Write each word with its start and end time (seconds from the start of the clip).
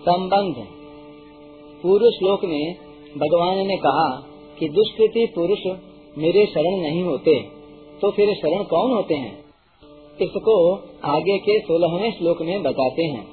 संबंध 0.00 0.66
पूर्व 1.82 2.10
श्लोक 2.10 2.44
में 2.44 2.76
भगवान 3.16 3.66
ने 3.66 3.76
कहा 3.76 4.22
कि 4.58 4.68
दुष्कृति 4.68 5.32
पुरुष 5.34 5.76
मेरे 6.18 6.46
शरण 6.46 6.76
नहीं 6.76 7.02
होते 7.02 7.48
तो 8.00 8.10
फिर 8.10 8.34
शरण 8.34 8.62
कौन 8.62 8.92
होते 8.92 9.14
हैं? 9.14 9.44
इसको 10.22 10.80
आगे 11.04 11.38
के 11.38 11.58
सोलहवें 11.58 12.12
श्लोक 12.12 12.42
में 12.42 12.62
बताते 12.62 13.02
हैं। 13.02 13.28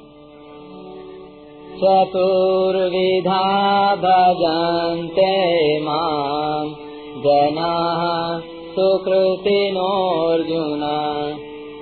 चतुर्विधा 1.78 3.96
भजन्ते 3.96 5.82
माम् 5.82 6.76
जनाः 7.24 8.42
सुकृतिनोऽर्जुन। 8.72 10.82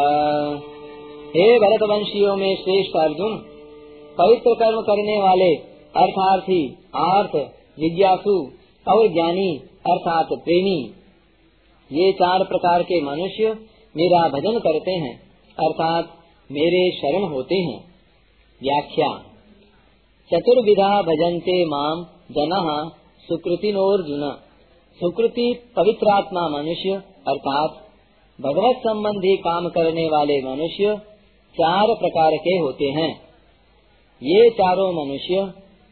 हे 1.37 1.59
भरतवंशियों 1.59 2.37
में 2.37 2.57
श्रेष्ठ 2.57 2.97
अर्जुन, 2.97 3.45
पवित्र 4.19 4.55
कर्म 4.55 4.81
करने 4.81 5.21
वाले 5.21 5.79
अर्थार्थी 5.97 6.79
आर्थ 6.97 7.51
जिज्ञासु 7.81 8.51
और 8.89 9.09
ज्ञानी, 9.09 9.61
अर्थात 9.91 10.27
प्रेमी, 10.27 10.91
ये 11.93 12.12
चार 12.12 12.45
प्रकार 12.45 12.83
के 12.83 13.01
मनुष्य 13.01 13.57
मेरा 13.97 14.29
भजन 14.29 14.59
करते 14.59 14.91
हैं, 14.91 15.20
अर्थात 15.59 16.09
मेरे 16.53 16.97
शरण 16.97 17.25
होते 17.25 17.55
हैं। 17.55 17.84
व्याख्या 18.62 19.20
चतुर्विधा 20.31 20.89
भजन्ते 21.03 21.55
माम 21.65 22.01
जन 22.31 22.51
सुकृतिनोर्जुन 23.29 24.25
सुकृति 25.01 25.47
पवित्रात्मा 25.77 26.43
मनुष्य, 26.49 26.97
अर्थात 27.29 27.79
भगवत 28.39 28.77
संबंधी 28.77 29.37
काम 29.37 29.69
करने 29.69 30.05
वाले 30.09 30.37
मनुष्य 30.43 30.97
चार 31.55 31.95
प्रकार 31.95 32.37
के 32.37 32.59
होते 32.59 32.91
हैं। 32.91 33.09
ये 34.23 34.51
चारों 34.51 34.91
मनुष्य 34.93 35.41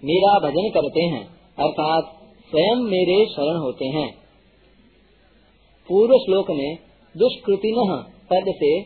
मेरा 0.02 0.38
भजन 0.38 0.70
करते 0.70 1.02
हैं, 1.04 1.24
अर्थात 1.58 2.14
स्वयं 2.50 2.86
मेरे 2.90 3.18
शरण 3.26 3.58
होते 3.58 3.86
हैं। 3.86 4.08
पूर्व 5.88 6.18
श्लोक 6.18 6.50
में 6.50 6.74
दुष्कृति 7.14 7.74
पद 8.30 8.54
से 8.56 8.80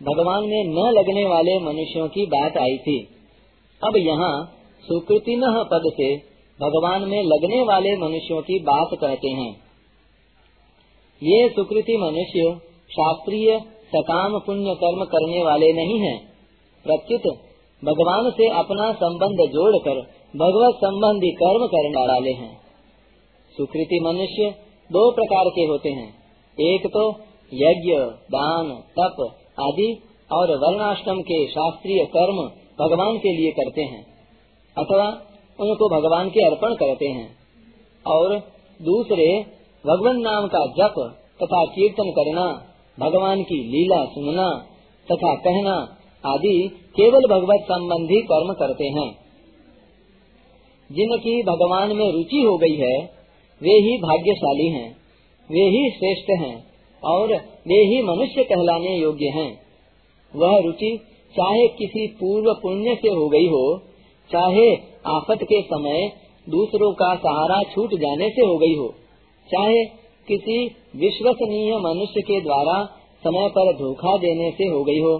भगवान 0.00 0.42
में 0.44 0.64
न 0.64 0.90
लगने 0.90 1.24
वाले 1.24 1.60
मनुष्यों 1.60 2.08
की 2.08 2.26
बात 2.26 2.56
आई 2.56 2.78
थी। 2.78 2.98
अब 3.82 3.96
यहाँ 3.96 4.58
सुकृति 4.82 5.40
पद 5.46 5.82
से 5.86 6.16
भगवान 6.60 7.02
में 7.02 7.22
लगने 7.22 7.62
वाले 7.62 7.96
मनुष्यों 7.96 8.42
की 8.42 8.58
बात 8.58 8.88
कहते 9.00 9.28
हैं। 9.28 9.56
ये 11.22 11.48
सुकृति 11.48 11.96
मनुष्य 11.96 12.58
शास्त्रीय 12.92 13.60
सकाम 13.96 14.38
पुण्य 14.38 14.74
कर्म 14.74 15.04
करने 15.04 15.42
वाले 15.42 15.72
नहीं 15.72 15.98
हैं। 15.98 16.32
प्रत्युत 16.84 17.22
भगवान 17.84 18.30
से 18.30 18.48
अपना 18.48 18.92
संबंध 18.92 19.50
जोड़कर 19.50 20.00
भगवत 20.36 20.74
संबंधी 20.76 21.30
कर्म 21.30 21.66
करने 21.66 22.06
वाले 22.12 22.30
हैं। 22.30 22.60
सुकृति 23.56 24.00
मनुष्य 24.02 24.50
दो 24.92 25.12
प्रकार 25.12 25.44
के 25.48 25.60
होते 25.60 25.88
हैं। 25.88 26.14
एक 26.60 26.86
तो 26.86 27.10
यज्ञ, 27.54 27.94
दान, 28.10 28.82
तप 28.98 29.36
आदि 29.60 30.02
और 30.32 30.50
वर्णाश्रम 30.50 31.20
के 31.20 31.46
शास्त्रीय 31.46 32.04
कर्म 32.04 32.36
भगवान 32.84 33.18
के 33.18 33.36
लिए 33.36 33.50
करते 33.50 33.82
हैं। 33.82 34.11
अथवा 34.76 35.06
उनको 35.60 35.88
भगवान 35.88 36.28
के 36.28 36.40
अर्पण 36.46 36.74
करते 36.74 37.06
हैं 37.06 37.28
और 38.06 38.38
दूसरे 38.80 39.44
भगवान 39.86 40.20
नाम 40.20 40.46
का 40.46 40.66
जप 40.66 40.94
तथा 41.42 41.64
कीर्तन 41.64 42.10
करना, 42.10 42.64
भगवान 43.00 43.42
की 43.42 43.58
लीला 43.64 44.04
सुनना 44.04 44.48
तथा 45.10 45.34
कहना 45.34 45.96
आदि 46.26 46.70
केवल 46.96 47.26
भगवत 47.26 47.60
संबंधी 47.60 48.20
कर्म 48.22 48.52
करते 48.52 48.84
हैं। 48.84 49.10
जिनकी 50.90 51.42
भगवान 51.42 51.96
में 51.96 52.12
रुचि 52.12 52.42
हो 52.42 52.56
गई 52.58 52.76
है, 52.76 52.96
वे 53.62 53.70
ही 53.70 53.96
भाग्यशाली 53.98 54.68
हैं, 54.68 54.96
वे 55.50 55.60
ही 55.60 55.90
श्रेष्ठ 55.90 56.30
हैं 56.30 56.64
और 57.04 57.34
वे 57.68 57.84
ही 57.86 58.02
मनुष्य 58.02 58.44
कहलाने 58.44 58.96
योग्य 58.96 59.26
हैं। 59.26 59.60
वह 60.36 60.58
रुचि 60.58 60.96
चाहे 61.36 61.68
किसी 61.68 62.06
पूर्व 62.06 62.54
पुण्य 62.54 62.94
से 62.94 63.08
हो 63.08 63.28
गई 63.28 63.46
हो 63.46 63.82
चाहे 64.32 64.68
आफत 65.08 65.42
के 65.42 65.60
समय 65.62 66.10
दूसरों 66.46 66.92
का 66.92 67.14
सहारा 67.16 67.62
छूट 67.72 67.94
जाने 67.96 68.28
से 68.30 68.46
हो 68.46 68.56
गई 68.58 68.74
हो, 68.74 68.88
चाहे 69.48 69.84
किसी 70.28 70.56
विश्वसनीय 70.96 71.76
मनुष्य 71.78 72.20
के 72.20 72.40
द्वारा 72.40 72.78
समय 73.24 73.48
पर 73.48 73.72
धोखा 73.72 74.16
देने 74.16 74.50
से 74.50 74.68
हो 74.68 74.82
गई 74.84 75.00
हो, 75.00 75.18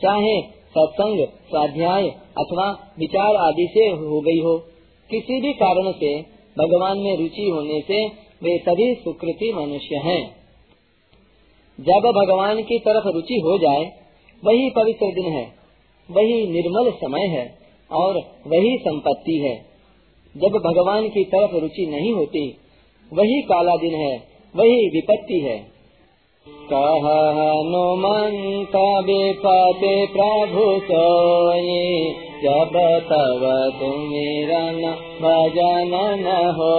चाहे 0.00 0.36
सत्संग, 0.70 1.26
स्वाध्याय 1.50 2.08
अथवा 2.38 2.70
विचार 2.98 3.36
आदि 3.38 3.66
से 3.74 3.86
हो 3.90 4.20
गई 4.20 4.38
हो, 4.40 4.56
किसी 5.10 5.40
भी 5.40 5.52
कारण 5.52 5.92
से 5.92 6.14
भगवान 6.56 6.98
में 6.98 7.16
रुचि 7.16 7.48
होने 7.50 7.80
से 7.80 8.06
वे 8.42 8.56
सभी 8.58 8.94
सुकृति 8.94 9.52
मनुष्य 9.52 9.96
हैं। 10.04 10.22
जब 11.78 12.10
भगवान 12.16 12.62
की 12.62 12.78
तरफ़ 12.78 13.08
रुचि 13.08 13.40
हो 13.44 13.58
जाए, 13.58 13.84
वही 14.42 14.70
पवित्र 14.70 15.12
दिन 15.14 15.32
है, 15.32 15.46
वही 16.08 16.46
निर्मल 16.48 16.90
समय 16.96 17.26
है। 17.28 17.44
और 17.90 18.18
वही 18.46 18.78
संपत्ति 18.78 19.38
है। 19.38 19.66
जब 20.36 20.48
भगवान 20.48 21.08
की 21.08 21.24
तरफ़ 21.24 21.56
रुचि 21.56 21.86
नहीं 21.86 22.12
होती, 22.12 22.56
वही 23.12 23.42
काला 23.42 23.76
दिन 23.76 23.94
है, 23.94 24.16
वही 24.56 24.88
विपत्ति 24.88 25.40
है। 25.40 25.76
कह 26.72 27.06
विपति 29.00 30.06
प्रभु 30.12 30.80
सोई, 30.80 32.14
जब 32.42 32.70
तब 33.10 33.72
तुमिरन 33.80 34.94
भजन 35.22 35.92
न 36.18 36.50
हो 36.58 36.76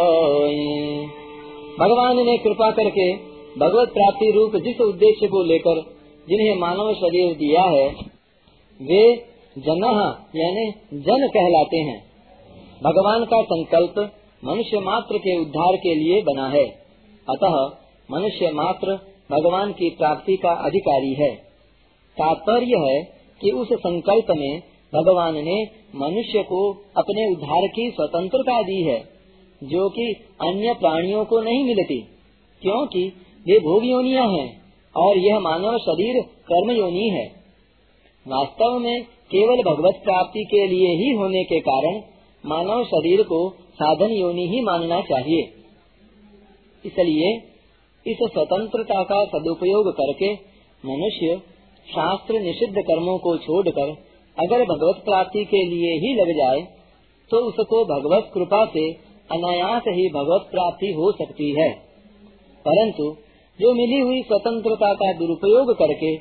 भगवान 1.79 2.25
ने 2.25 2.37
कृपा 2.37 2.71
करके 2.71 3.13
भगवत 3.59 3.93
प्राप्ति 3.93 4.31
रूप 4.31 4.55
जिस 4.55 4.81
उद्देश्य 4.81 5.27
को 5.27 5.43
लेकर 5.43 5.81
जिन्हें 6.29 6.55
मानव 6.55 6.93
शरीर 6.93 7.33
दिया 7.33 7.61
है, 7.61 7.89
वे 8.81 9.15
जन, 9.57 9.83
यानी 10.35 10.71
जन 10.93 11.27
कहलाते 11.27 11.77
हैं। 11.77 11.99
भगवान 12.83 13.25
का 13.25 13.41
संकल्प 13.43 14.11
मनुष्य 14.45 14.79
मात्र 14.79 15.17
के 15.17 15.37
उद्धार 15.41 15.75
के 15.75 15.95
लिए 15.95 16.21
बना 16.21 16.47
है। 16.49 16.65
अतः 17.29 17.55
मनुष्य 18.11 18.51
मात्र 18.51 18.99
भगवान 19.31 19.71
की 19.71 19.89
प्राप्ति 19.89 20.37
का 20.37 20.51
अधिकारी 20.51 21.13
है। 21.13 21.35
तात्पर्य 22.17 22.77
है 22.77 23.03
कि 23.41 23.51
उस 23.51 23.67
संकल्प 23.73 24.25
में 24.29 24.59
भगवान 24.93 25.33
ने 25.33 25.63
मनुष्य 25.95 26.43
को 26.43 26.73
अपने 26.97 27.31
उद्धार 27.31 27.67
की 27.67 27.91
स्वतंत्रता 27.91 28.61
दी 28.61 28.81
है, 28.83 28.99
जो 29.63 29.89
कि 29.89 30.13
अन्य 30.41 30.73
प्राणियों 30.73 31.25
को 31.25 31.39
नहीं 31.39 31.63
मिलती, 31.63 31.99
क्योंकि 32.61 33.13
वे 33.47 33.59
भोग 33.59 33.85
योनिया 33.85 34.23
है 34.23 34.61
और 34.95 35.17
यह 35.17 35.39
मानव 35.39 35.77
शरीर 35.77 36.21
कर्म 36.21 36.71
योनि 36.71 37.09
है। 37.09 37.25
वास्तव 38.27 38.79
में 38.79 39.05
केवल 39.31 39.61
भगवत 39.63 39.99
प्राप्ति 40.03 40.43
के 40.51 40.65
लिए 40.67 40.91
ही 40.95 41.09
होने 41.15 41.43
के 41.43 41.59
कारण 41.59 41.99
मानव 42.43 42.83
शरीर 42.85 43.23
को 43.23 43.39
साधन 43.73 44.11
योनि 44.11 44.47
ही 44.47 44.61
मानना 44.61 44.99
चाहिए। 45.01 45.41
इसलिए 46.85 47.31
इस 48.05 48.17
स्वतंत्रता 48.33 49.01
का 49.03 49.23
सदुपयोग 49.25 49.91
करके 49.93 50.33
मनुष्य 50.83 51.35
शास्त्र 51.87 52.39
निषिद्ध 52.39 52.75
कर्मों 52.81 53.17
को 53.17 53.37
छोड़कर 53.37 53.93
अगर 54.37 54.63
भगवत 54.65 55.03
प्राप्ति 55.05 55.43
के 55.45 55.63
लिए 55.65 55.93
ही 55.97 56.15
लग 56.15 56.35
जाए 56.37 56.65
तो 57.31 57.37
उसको 57.45 57.83
भगवत 57.85 58.31
कृपा 58.33 58.65
से 58.65 58.89
अनायास 59.29 59.87
ही 59.91 60.09
भगवत 60.09 60.51
प्राप्ति 60.51 60.91
हो 60.93 61.11
सकती 61.11 61.49
है। 61.51 61.69
परंतु 62.65 63.05
जो 63.59 63.73
मिली 63.73 63.99
हुई 63.99 64.21
स्वतंत्रता 64.21 64.93
का 64.93 65.11
दुरुपयोग 65.13 65.77
करके 65.77 66.13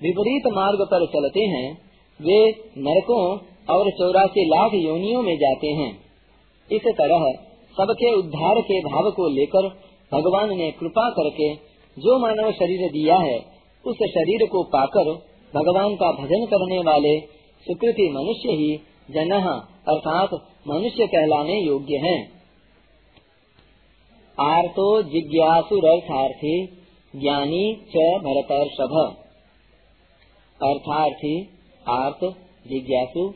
विपरीत 0.00 0.46
मार्ग 0.54 0.82
पर 0.90 1.06
चलते 1.06 1.44
हैं 1.48 1.68
वे 2.20 2.38
नरकों 2.78 3.22
और 3.70 3.90
चौरासी 3.90 4.44
लाख 4.48 4.74
योनियों 4.74 5.22
में 5.22 5.36
जाते 5.36 5.68
हैं 5.72 5.90
इस 6.70 6.86
तरह 6.96 7.26
सबके 7.76 8.14
उद्धार 8.14 8.60
के 8.60 8.80
भाव 8.80 9.10
को 9.10 9.28
लेकर 9.28 9.68
भगवान 10.12 10.56
ने 10.56 10.70
कृपा 10.70 11.08
करके 11.10 11.54
जो 11.96 12.18
मानव 12.18 12.50
शरीर 12.52 12.90
दिया 12.92 13.16
है, 13.16 13.38
उस 13.84 13.96
शरीर 13.96 14.46
को 14.46 14.62
पाकर 14.62 15.10
भगवान 15.52 15.94
का 15.94 16.10
भजन 16.12 16.46
करने 16.46 16.78
वाले 16.78 17.18
सुकृति 17.66 18.08
मनुष्य 18.12 18.56
ही 18.56 18.76
जन 19.10 19.30
अर्थात 19.88 20.34
मनुष्य 20.68 21.06
कहलाने 21.06 21.60
योग्य 21.60 21.96
हैं। 21.96 22.18
आर्तो 24.38 25.02
जिज्ञासुरर्थार्थी 25.02 26.56
ज्ञानी 27.14 27.64
च 27.96 28.08
भरतर्षभ 28.24 28.96
अर्थार्थी 30.60 31.34
आर्त, 31.88 32.24
जिज्ञासु 32.68 33.34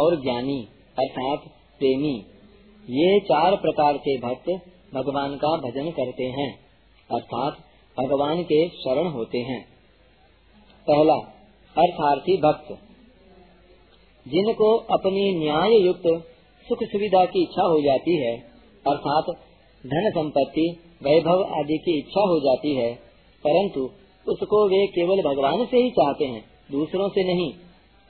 और 0.00 0.22
ज्ञानी 0.22 0.68
अर्थात 0.98 1.38
प्रेमी। 1.78 2.24
ये 2.90 3.20
चार 3.20 3.56
प्रकार 3.56 3.96
के 3.96 4.18
भक्त 4.18 4.50
भगवान 4.94 5.36
का 5.36 5.56
भजन 5.56 5.90
करते 5.90 6.24
हैं, 6.24 6.58
अर्थात 7.10 7.56
भगवान 8.00 8.42
के 8.42 8.68
शरण 8.68 9.06
होते 9.06 9.38
हैं। 9.38 9.64
पहला, 10.86 11.14
अर्थार्थी 11.78 12.36
भक्त। 12.36 12.78
जिनको 14.28 14.76
अपनी 14.76 15.38
न्याय 15.38 15.76
युक्त 15.76 16.02
सुख 16.68 16.78
सुविधा 16.82 17.24
की 17.24 17.42
इच्छा 17.42 17.62
हो 17.62 17.80
जाती 17.80 18.16
है, 18.16 18.36
अर्थात 18.88 19.24
धन 19.86 20.10
संपत्ति 20.10 20.76
वैभव 21.02 21.44
आदि 21.44 21.78
की 21.78 21.98
इच्छा 21.98 22.20
हो 22.20 22.40
जाती 22.40 22.74
है, 22.74 22.94
परंतु 23.46 23.80
उसको 24.28 24.68
वे 24.68 24.86
केवल 24.86 25.22
भगवान 25.22 25.66
से 25.66 25.76
ही 25.76 25.90
चाहते 25.90 26.24
हैं, 26.24 26.44
दूसरों 26.72 27.08
से 27.08 27.24
नहीं। 27.24 27.52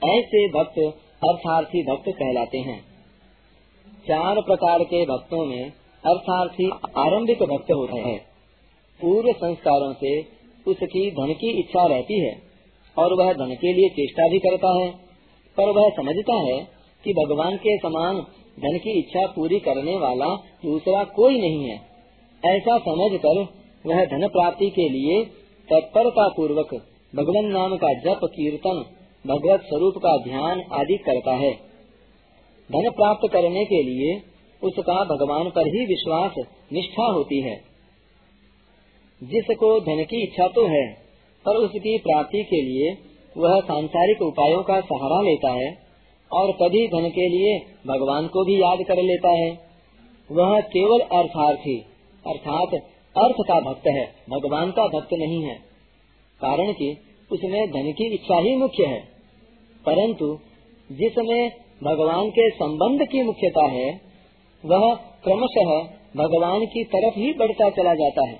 ऐसे 0.09 0.47
भक्त 0.47 0.79
अर्थार्थी 1.23 1.83
भक्त 1.83 2.09
कहलाते 2.09 2.57
हैं। 2.57 2.79
चार 4.07 4.41
प्रकार 4.41 4.83
के 4.83 5.05
भक्तों 5.05 5.45
में 5.45 5.71
अर्थार्थी 6.03 6.69
आरंभिक 6.97 7.43
भक्त 7.43 7.71
होते 7.71 7.99
हैं। 7.99 8.17
पूर्व 9.01 9.31
संस्कारों 9.31 9.93
से 9.93 10.21
उसकी 10.67 11.11
धन 11.11 11.33
की 11.33 11.49
इच्छा 11.59 11.85
रहती 11.85 12.19
है 12.19 12.41
और 12.97 13.13
वह 13.13 13.33
धन 13.33 13.55
के 13.55 13.73
लिए 13.73 13.89
चेष्टा 13.89 14.27
भी 14.27 14.39
करता 14.39 14.73
है। 14.81 14.89
पर 15.57 15.69
वह 15.69 15.89
समझता 15.89 16.33
है 16.33 16.59
कि 17.03 17.13
भगवान 17.13 17.57
के 17.57 17.77
समान 17.77 18.15
धन 18.59 18.77
की 18.77 18.99
इच्छा 18.99 19.25
पूरी 19.27 19.59
करने 19.59 19.97
वाला 19.97 20.35
दूसरा 20.65 21.03
कोई 21.03 21.41
नहीं 21.41 21.69
है। 21.69 21.75
ऐसा 22.43 22.77
समझकर 22.77 23.41
वह 23.85 24.05
धन 24.05 24.27
प्राप्ति 24.27 24.69
के 24.69 24.89
लिए 24.89 25.23
तत्परता 25.67 26.27
पूर्वक 26.27 26.73
भगवान 27.15 27.45
नाम 27.45 27.75
का 27.75 27.93
जप 27.93 28.19
कीर्तन 28.25 28.83
भगवत 29.25 29.61
स्वरूप 29.61 29.93
का 29.97 30.17
ध्यान 30.17 30.61
आदि 30.71 30.97
करता 30.97 31.33
है। 31.33 31.53
धन 32.71 32.89
प्राप्त 32.89 33.33
करने 33.33 33.65
के 33.65 33.83
लिए 33.83 34.21
उसका 34.63 35.03
भगवान 35.03 35.49
पर 35.49 35.67
ही 35.67 35.85
विश्वास, 35.85 36.31
निष्ठा 36.73 37.03
होती 37.03 37.41
है। 37.41 37.55
जिसको 39.23 39.79
धन 39.79 40.03
की 40.03 40.23
इच्छा 40.23 40.47
तो 40.47 40.67
है, 40.67 40.93
पर 41.45 41.55
उसकी 41.55 41.97
प्राप्ति 41.97 42.43
के 42.43 42.61
लिए 42.61 42.97
वह 43.37 43.59
सांसारिक 43.59 44.21
उपायों 44.21 44.63
का 44.63 44.81
सहारा 44.81 45.21
लेता 45.21 45.51
है 45.51 45.77
और 46.31 46.51
कभी 46.51 46.87
धन 46.87 47.09
के 47.09 47.29
लिए 47.29 47.59
भगवान 47.87 48.27
को 48.27 48.45
भी 48.45 48.61
याद 48.61 48.77
कर 48.87 48.97
लेता 48.97 49.29
है। 49.29 49.59
वह 50.31 50.59
केवल 50.59 50.99
अर्थार्थी, 50.99 51.79
अर्थात 52.27 52.73
अर्थ 53.17 53.35
का 53.47 53.59
भक्त 53.59 53.87
है, 53.87 54.15
भगवान 54.29 54.71
का 54.71 54.87
भक्त 54.87 55.13
नहीं 55.13 55.43
है। 55.43 55.55
कारण 56.41 56.71
कि 56.71 56.97
उसमें 57.31 57.71
धन 57.71 57.91
की 57.91 58.13
इच्छा 58.13 58.37
ही 58.37 58.55
मुख्य 58.55 58.85
है। 58.85 59.14
परंतु 59.85 60.39
जिसमें 60.91 61.51
भगवान 61.83 62.29
के 62.29 62.49
संबंध 62.49 63.07
की 63.07 63.23
मुख्यता 63.23 63.67
है, 63.67 64.01
वह 64.65 64.95
क्रमशः 64.95 65.95
भगवान 66.17 66.65
की 66.65 66.83
तरफ़ 66.83 67.19
ही 67.19 67.33
बढ़ता 67.33 67.69
चला 67.69 67.93
जाता 67.93 68.27
है। 68.27 68.39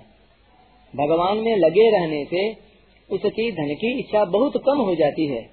भगवान 0.95 1.37
में 1.37 1.55
लगे 1.57 1.89
रहने 1.91 2.25
से 2.25 2.65
उसकी 3.09 3.51
धन 3.51 3.73
की 3.73 3.99
इच्छा 3.99 4.25
बहुत 4.25 4.57
कम 4.57 4.77
हो 4.77 4.95
जाती 4.95 5.27
है 5.27 5.49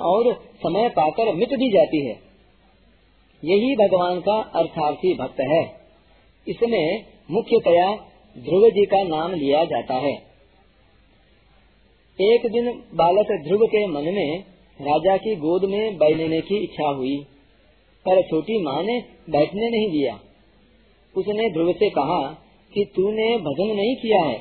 और 0.00 0.34
समय 0.34 0.88
पाकर 0.88 1.34
मिट 1.34 1.48
भी 1.48 1.70
जाती 1.72 2.06
है। 2.06 2.26
यही 3.44 3.76
भगवान 3.76 4.20
का 4.20 4.40
अर्थार्थी 4.54 5.14
भक्त 5.14 5.40
है। 5.40 5.64
इसमें 6.48 7.04
मुख्यतया 7.30 7.96
ध्रुव 8.38 8.68
जी 8.70 8.86
का 8.86 9.02
नाम 9.02 9.34
लिया 9.34 9.64
जाता 9.64 9.94
है। 9.94 10.12
एक 12.20 12.52
दिन 12.52 12.82
बालक 12.94 13.26
ध्रुव 13.46 13.60
के 13.66 13.86
मन 13.86 14.04
में 14.04 14.55
राजा 14.80 15.16
की 15.16 15.34
गोद 15.36 15.64
में 15.64 15.96
बैठने 15.98 16.40
की 16.40 16.62
इच्छा 16.64 16.88
हुई, 16.88 17.16
पर 18.06 18.22
छोटी 18.22 18.62
माँ 18.62 18.82
ने 18.82 18.98
बैठने 19.30 19.70
नहीं 19.70 19.90
दिया। 19.90 20.18
उसने 21.14 21.48
ध्रुव 21.50 21.72
से 21.72 21.88
कहा 21.90 22.20
कि 22.72 22.84
तूने 22.96 23.26
भजन 23.38 23.74
नहीं 23.76 23.94
किया 23.96 24.22
है, 24.22 24.38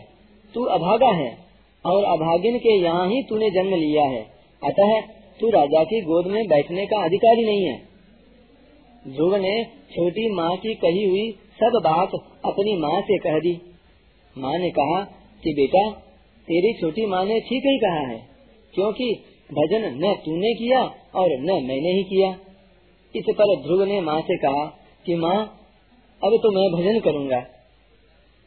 तू 0.55 0.63
अभागा 0.71 1.11
है, 1.15 1.29
और 1.85 2.03
अभागिन 2.05 2.57
के 2.57 2.73
यहाँ 2.75 3.07
ही 3.09 3.21
तूने 3.23 3.49
जन्म 3.51 3.75
लिया 3.75 4.03
है, 4.05 4.21
अतः 4.61 4.99
तू 5.39 5.49
राजा 5.51 5.83
की 5.83 6.01
गोद 6.01 6.27
में 6.27 6.41
बैठने 6.47 6.85
का 6.85 7.03
अधिकारी 7.03 7.45
नहीं 7.45 7.65
है। 7.65 7.77
ध्रुव 9.05 9.35
ने 9.37 9.53
छोटी 9.93 10.29
माँ 10.33 10.55
की 10.57 10.73
कही 10.75 11.03
हुई 11.05 11.31
सब 11.55 11.79
बात 11.83 12.11
अपनी 12.45 12.75
माँ 12.77 12.99
से 13.01 13.17
कह 13.19 13.39
दी। 13.39 13.53
माँ 14.35 14.57
ने 14.59 14.69
कहा 14.71 14.99
कि 15.43 15.53
बेटा, 15.53 15.89
तेरी 16.47 16.73
छोटी 16.73 17.05
माँ 17.05 17.23
ने 17.25 17.39
ठीक 17.39 17.65
ही 17.65 17.77
कहा 17.79 18.07
है, 18.07 18.17
क्योंकि 18.73 19.13
भजन 19.53 19.99
न 20.05 20.13
तूने 20.13 20.53
किया 20.53 20.79
और 21.15 21.29
न 21.39 21.45
मैंने 21.45 21.93
ही 21.93 22.03
किया। 22.03 22.29
इस 23.15 23.23
पर 23.29 23.55
ध्रुव 23.55 23.83
ने 23.83 24.01
माँ 24.01 24.21
से 24.21 24.37
कहा 24.37 24.65
कि, 25.05 25.15
माँ, 25.15 25.45
अब 26.23 26.39
तो 26.43 26.51
मैं 26.51 26.81
भजन 26.81 26.99
करूँगा। 26.99 27.37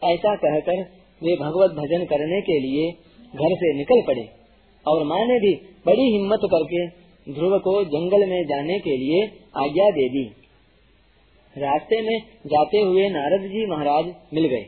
ऐसा 0.04 0.36
कहकर 0.36 0.82
वे 1.22 1.36
भगवत 1.36 1.70
भजन 1.70 2.04
करने 2.04 2.40
के 2.40 2.60
लिए 2.60 2.92
घर 3.36 3.54
से 3.54 3.76
निकल 3.76 4.02
पड़े 4.06 4.28
और 4.86 5.04
माँ 5.04 5.18
ने 5.18 5.40
भी 5.40 5.54
बड़ी 5.86 6.12
हिम्मत 6.12 6.40
करके 6.44 6.86
ध्रुव 7.32 7.58
को 7.58 7.84
जंगल 7.84 8.30
में 8.30 8.44
जाने 8.44 8.78
के 8.78 8.96
लिए 8.96 9.22
आज्ञा 9.56 9.90
दे 9.90 10.08
दी। 10.08 10.32
रास्ते 11.58 12.02
में 12.02 12.20
जाते 12.46 12.78
हुए 12.78 13.08
नारद 13.08 13.40
जी 13.40 13.66
महाराज 13.66 14.04
मिल 14.34 14.44
गए। 14.44 14.66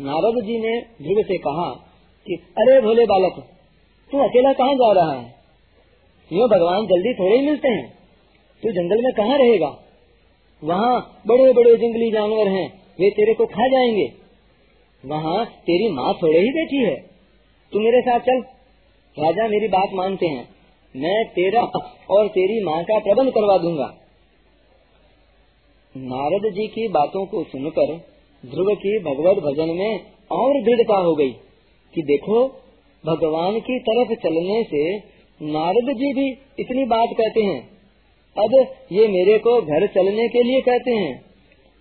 नारद 0.00 0.44
जी 0.44 0.58
ने 0.58 0.80
ध्रुव 0.80 1.22
से 1.22 1.38
कहा 1.38 1.74
कि, 2.26 2.34
अरे 2.34 2.80
भोले 2.80 3.04
बालक, 3.04 3.46
तू 4.12 4.18
अकेला 4.18 4.52
कहाँ 4.52 4.74
जा 4.74 4.92
रहा 4.92 5.12
है? 5.12 5.39
यो 6.32 6.48
भगवान 6.48 6.86
जल्दी 6.86 7.14
थोड़े 7.14 7.36
ही 7.36 7.46
मिलते 7.46 7.68
हैं। 7.68 7.98
तू 8.62 8.70
जंगल 8.70 9.02
में 9.02 9.12
कहाँ 9.12 9.38
रहेगा? 9.38 9.78
वहाँ 10.64 11.22
बड़े 11.26 11.52
बड़े 11.52 11.76
जंगली 11.76 12.10
जानवर 12.10 12.48
हैं, 12.48 12.82
वे 13.00 13.10
तेरे 13.10 13.34
को 13.34 13.46
खा 13.46 13.68
जाएँगे। 13.68 14.12
वहाँ 15.06 15.44
तेरी 15.44 15.92
माँ 15.92 16.14
थोड़े 16.14 16.40
ही 16.40 16.50
बैठी 16.50 16.76
है। 16.76 16.96
तू 17.72 17.78
मेरे 17.78 18.00
साथ 18.00 18.20
चल। 18.20 18.40
राजा 19.24 19.48
मेरी 19.48 19.68
बात 19.68 19.88
मानते 19.94 20.26
हैं। 20.26 20.48
मैं 20.96 21.24
तेरा 21.24 21.62
और 22.10 22.28
तेरी 22.28 22.64
माँ 22.64 22.84
का 22.84 22.98
प्रबंध 22.98 23.30
करवा 23.30 23.58
दूँगा। 23.58 23.94
नारद 25.96 26.52
जी 26.54 26.66
की 26.66 26.88
बातों 26.88 27.26
को 27.26 27.44
सुनकर 27.44 27.96
ध्रुव 28.46 28.74
की 28.74 28.98
भगवत 28.98 29.36
भजन 29.36 29.68
में 29.68 30.00
और 30.30 30.62
दृढ़ता 30.62 30.96
हो 30.96 31.14
गई 31.14 31.30
कि 31.94 32.02
देखो, 32.02 32.48
भगवान 33.06 33.60
की 33.60 33.78
तरफ़ 33.78 34.12
चलने 34.12 34.64
से 34.64 34.98
नारद 35.42 35.92
जी 35.96 36.12
भी 36.12 36.30
इतनी 36.60 36.84
बात 36.84 37.08
कहते 37.12 37.42
हैं। 37.42 37.70
अब 38.36 38.66
ये 38.92 39.08
मेरे 39.08 39.38
को 39.38 39.62
घर 39.62 39.86
चलने 39.86 40.28
के 40.28 40.42
लिए 40.42 40.60
कहते 40.60 40.90
हैं। 40.90 41.24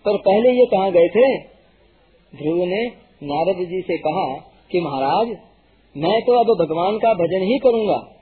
पर 0.05 0.17
पहले 0.17 0.51
ये 0.51 0.65
कहाँ 0.65 0.91
गए 0.91 1.07
थे? 1.07 1.37
ध्रुव 2.35 2.65
ने 2.65 2.85
नारद 3.23 3.57
जी 3.57 3.81
से 3.81 3.97
कहा 3.97 4.35
कि 4.71 4.81
महाराज, 4.81 5.27
मैं 5.97 6.21
तो 6.21 6.33
अब 6.33 6.65
भगवान 6.65 6.97
का 6.97 7.13
भजन 7.13 7.41
ही 7.41 7.57
करूँगा। 7.57 8.15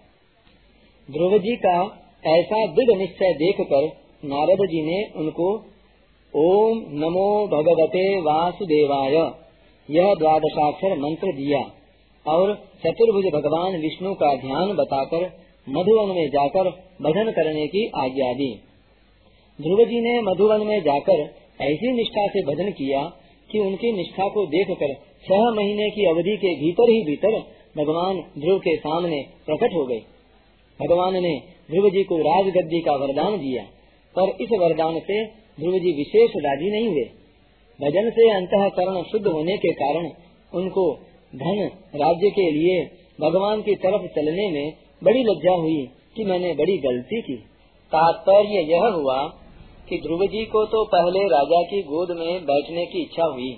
ध्रुव 1.12 1.38
जी 1.38 1.56
का 1.56 2.04
ऐसा 2.26 2.66
दृढ़ 2.66 2.98
निश्चय 2.98 3.34
देखकर 3.34 3.88
नारद 4.26 4.68
जी 4.68 4.82
ने 4.82 5.20
उनको, 5.20 5.66
ओम 6.36 6.78
नमो 6.78 7.48
भगवते 7.48 8.20
वासुदेवाय, 8.20 9.16
यह 9.90 10.16
द्वादशाक्षर 10.16 10.98
मंत्र 10.98 11.32
दिया। 11.32 11.60
और 12.28 12.54
चतुर्भुज 12.84 13.26
भगवान 13.34 13.76
विष्णु 13.82 14.14
का 14.14 14.34
ध्यान 14.36 14.74
बताकर 14.76 15.26
मधुवन 15.68 16.16
में 16.16 16.28
जाकर 16.30 16.70
भजन 17.02 17.32
करने 17.32 17.68
की 17.68 17.86
आज्ञा 17.98 18.32
दी। 18.34 18.50
ध्रुव 19.60 19.84
जी 19.86 20.02
ने 20.02 20.22
मधुवन 20.22 20.66
में 20.68 20.80
जाकर 20.82 21.24
ऐसी 21.62 21.92
निष्ठा 21.92 22.28
से 22.28 22.44
भजन 22.46 22.72
किया 22.72 23.02
कि 23.50 23.60
उनकी 23.60 23.92
निष्ठा 23.92 24.28
को 24.28 24.46
देखकर 24.46 24.94
छह 25.26 25.44
महीने 25.52 25.90
की 25.90 26.06
अवधि 26.06 26.36
के 26.38 26.54
भीतर 26.56 26.90
ही 26.90 27.00
भीतर 27.06 27.40
भगवान 27.78 28.22
ध्रुव 28.40 28.60
के 28.60 28.76
सामने 28.78 29.22
प्रकट 29.46 29.74
हो 29.74 29.86
गए। 29.86 30.00
भगवान 30.80 31.14
ने 31.14 31.34
ध्रुव 31.72 31.90
जी 31.90 32.04
को 32.04 32.18
राजगद्दी 32.20 32.80
का 32.82 32.96
वरदान 32.96 33.38
दिया, 33.38 33.64
पर 34.16 34.30
इस 34.42 34.50
वरदान 34.60 35.00
से 35.00 35.24
ध्रुव 35.58 35.78
जी 35.80 35.92
विशेष 35.94 36.38
राज़ी 36.46 36.72
नहीं 36.72 36.88
हुए। 36.88 37.04
भजन 37.80 38.10
से 38.10 38.30
अंतकरण 38.32 39.02
शुद्ध 39.04 39.26
होने 39.28 39.58
के 39.58 39.72
कारण 39.74 40.10
उनको 40.52 40.86
धन 41.38 41.60
राज्य 41.96 42.30
के 42.30 42.50
लिए 42.52 42.78
भगवान 43.20 43.62
की 43.62 43.76
तरफ़ 43.78 44.06
चलने 44.16 44.50
में 44.52 44.74
बड़ी 45.04 45.24
लज्जा 45.24 45.54
हुई 45.56 45.82
कि 46.16 46.24
मैंने 46.24 46.54
बड़ी 46.54 46.78
गलती 46.80 47.22
की। 47.22 47.36
तात्पर्य 47.92 48.62
यह 48.70 48.86
हुआ 48.94 49.18
कि 49.90 49.98
ध्रुव 49.98 50.26
जी 50.28 50.44
को 50.46 50.66
तो 50.66 50.84
पहले 50.86 51.24
राजा 51.28 51.62
की 51.64 51.82
गोद 51.84 52.12
में 52.18 52.46
बैठने 52.46 52.86
की 52.86 53.02
इच्छा 53.02 53.26
हुई, 53.26 53.52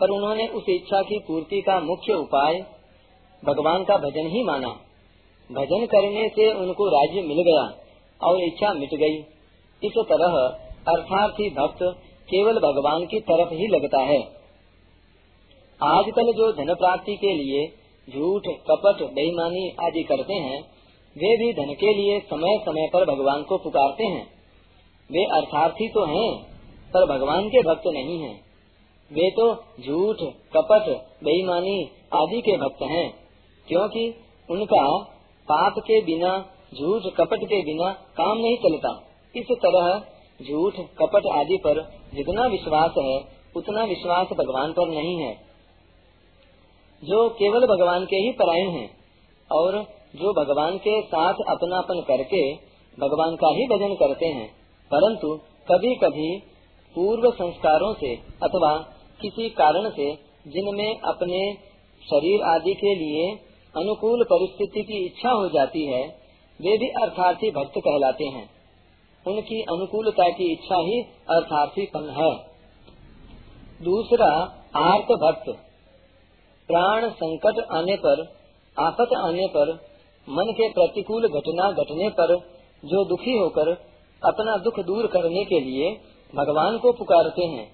पर 0.00 0.10
उन्होंने 0.10 0.46
उस 0.50 0.68
इच्छा 0.68 1.02
की 1.02 1.18
पूर्ति 1.18 1.60
का 1.60 1.78
मुख्य 1.80 2.14
उपाय 2.14 2.60
भगवान 3.42 3.84
का 3.84 3.96
भजन 3.98 4.26
ही 4.26 4.42
माना। 4.44 4.68
भजन 5.50 5.86
करने 5.86 6.28
से 6.28 6.50
उनको 6.54 6.88
राज्य 6.88 7.22
मिल 7.22 7.42
गया 7.42 7.62
और 8.20 8.42
इच्छा 8.42 8.72
मिट 8.74 8.94
गई। 8.96 9.16
इस 9.82 10.02
तरह 10.08 10.36
अर्थार्थी 10.88 11.48
भक्त 11.50 11.82
केवल 12.28 12.58
भगवान 12.60 13.06
की 13.06 13.20
तरफ़ 13.28 13.54
ही 13.54 13.66
लगता 13.68 14.02
है। 14.02 14.20
आजकल 15.82 16.32
जो 16.32 16.52
धन 16.52 16.74
प्राप्ति 16.74 17.16
के 17.16 17.34
लिए 17.34 17.66
झूठ, 18.08 18.42
कपट, 18.70 19.02
बेईमानी 19.12 19.76
आदि 19.80 20.02
करते 20.02 20.34
हैं, 20.34 20.60
वे 21.16 21.36
भी 21.36 21.52
धन 21.52 21.72
के 21.74 21.94
लिए 21.94 22.20
समय 22.20 22.58
समय 22.66 22.88
पर 22.92 23.04
भगवान 23.04 23.42
को 23.42 23.58
पुकारते 23.58 24.04
हैं। 24.04 24.26
वे 25.10 25.24
अर्थार्थी 25.24 25.88
तो 25.88 26.04
हैं, 26.04 26.42
पर 26.94 27.06
भगवान 27.06 27.48
के 27.48 27.62
भक्त 27.62 27.86
नहीं 27.86 28.18
हैं। 28.18 28.40
वे 29.12 29.30
तो 29.30 29.54
झूठ, 29.54 30.16
कपट, 30.56 30.90
बेईमानी 31.24 31.90
आदि 32.14 32.40
के 32.40 32.56
भक्त 32.56 32.82
हैं, 32.82 33.14
क्योंकि 33.68 34.14
उनका 34.50 34.98
पाप 35.48 35.74
के 35.78 36.00
बिना, 36.00 36.38
झूठ, 36.80 37.02
कपट 37.02 37.44
के 37.44 37.62
बिना 37.62 37.92
काम 37.92 38.38
नहीं 38.38 38.56
चलता। 38.56 39.12
इस 39.36 39.46
तरह 39.52 40.02
झूठ, 40.48 40.74
कपट 40.74 41.26
आदि 41.26 41.56
पर 41.56 41.82
जितना 42.14 42.46
विश्वास 42.46 42.90
है, 42.98 43.20
उतना 43.56 43.84
विश्वास 43.84 44.26
भगवान 44.32 44.72
पर 44.72 44.88
नहीं 44.88 45.16
है। 45.16 45.49
जो 47.02 47.28
केवल 47.28 47.66
भगवान 47.66 48.04
के 48.04 48.16
ही 48.16 48.32
परायण 48.32 48.70
हैं 48.70 48.88
और 49.50 49.76
जो 50.16 50.32
भगवान 50.32 50.76
के 50.78 51.00
साथ 51.02 51.40
अपनापन 51.48 52.00
करके 52.08 52.42
भगवान 52.98 53.36
का 53.36 53.48
ही 53.48 53.66
भजन 53.66 53.94
करते 53.94 54.26
हैं, 54.26 54.48
परंतु 54.90 55.28
कभी 55.68 55.94
कभी 55.94 56.30
पूर्व 56.96 57.30
संस्कारों 57.30 57.92
से 57.94 58.14
अथवा 58.42 58.72
किसी 59.20 59.48
कारण 59.50 59.88
से 59.90 60.08
जिनमें 60.46 61.00
अपने 61.00 61.40
शरीर 62.02 62.42
आदि 62.42 62.74
के 62.74 62.94
लिए 62.94 63.26
अनुकूल 63.74 64.24
परिस्थिति 64.24 64.82
की 64.82 65.04
इच्छा 65.06 65.30
हो 65.30 65.48
जाती 65.48 65.84
है, 65.86 66.02
वे 66.60 66.76
भी 66.78 66.88
अर्थार्थी 67.02 67.50
भक्त 67.50 67.78
कहलाते 67.78 68.24
हैं। 68.24 68.48
उनकी 69.26 69.62
अनुकूलता 69.62 70.28
की 70.28 70.52
इच्छा 70.52 70.80
ही 70.80 71.00
अर्थार्थीपन 71.30 72.08
है। 72.10 72.30
दूसरा 73.84 74.30
आर्त 74.76 75.12
भक्त 75.22 75.50
प्राण 76.70 77.08
संकट 77.10 77.60
आने 77.72 77.96
पर, 77.96 78.22
आफत 78.76 79.14
आने 79.18 79.46
पर, 79.46 79.72
मन 80.28 80.52
के 80.52 80.68
प्रतिकूल 80.68 81.28
घटना 81.28 81.70
घटने 81.72 82.08
पर, 82.10 82.34
जो 82.84 83.04
दुखी 83.04 83.38
होकर 83.38 83.70
अपना 84.22 84.56
दुख 84.56 84.78
दूर 84.80 85.06
करने 85.06 85.44
के 85.44 85.60
लिए 85.60 85.90
भगवान 86.34 86.78
को 86.78 86.92
पुकारते 86.92 87.44
हैं 87.46 87.66